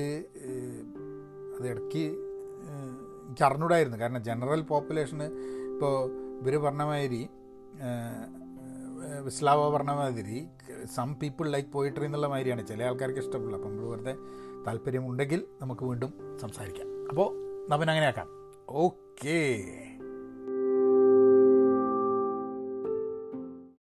അത് 1.58 1.68
ഇടയ്ക്ക് 1.70 2.04
എനിക്ക് 3.28 3.44
അറിഞ്ഞൂടായിരുന്നു. 3.44 3.98
കാരണം 3.98 4.24
ജനറൽ 4.24 4.62
പോപ്പുലേഷന് 4.62 5.24
ഇപ്പോൾ 5.74 5.96
ഇവർ 6.42 6.58
പറഞ്ഞ 6.58 6.84
മാതിരി 6.84 7.22
ഏഹ്, 7.86 8.26
വിസ്ലാവ 9.22 9.70
പറഞ്ഞ 9.70 9.92
മാതിരി 9.92 10.48
സം 10.96 11.16
പീപ്പിൾ 11.16 11.50
ലൈക്ക് 11.50 11.70
പോയിട്രി 11.70 12.06
എന്നുള്ള 12.06 12.28
മാതിരിയാണ്. 12.28 12.68
ചില 12.68 12.84
ആൾക്കാർക്ക് 12.84 13.20
ഇഷ്ടപ്പെടില്ല. 13.20 13.56
അപ്പം 13.56 13.70
നമ്മൾ 13.70 13.90
വെറുതെ 13.90 14.16
താല്പര്യമുണ്ടെങ്കിൽ 14.68 15.46
നമുക്ക് 15.62 15.86
വീണ്ടും 15.86 16.38
സംസാരിക്കാം. 16.42 17.10
അപ്പോൾ 17.10 17.30
നവൻ 17.70 17.90
അങ്ങനെ 17.90 18.08
ആക്കാം 18.08 18.28
ഓക്കേ. 18.70 19.66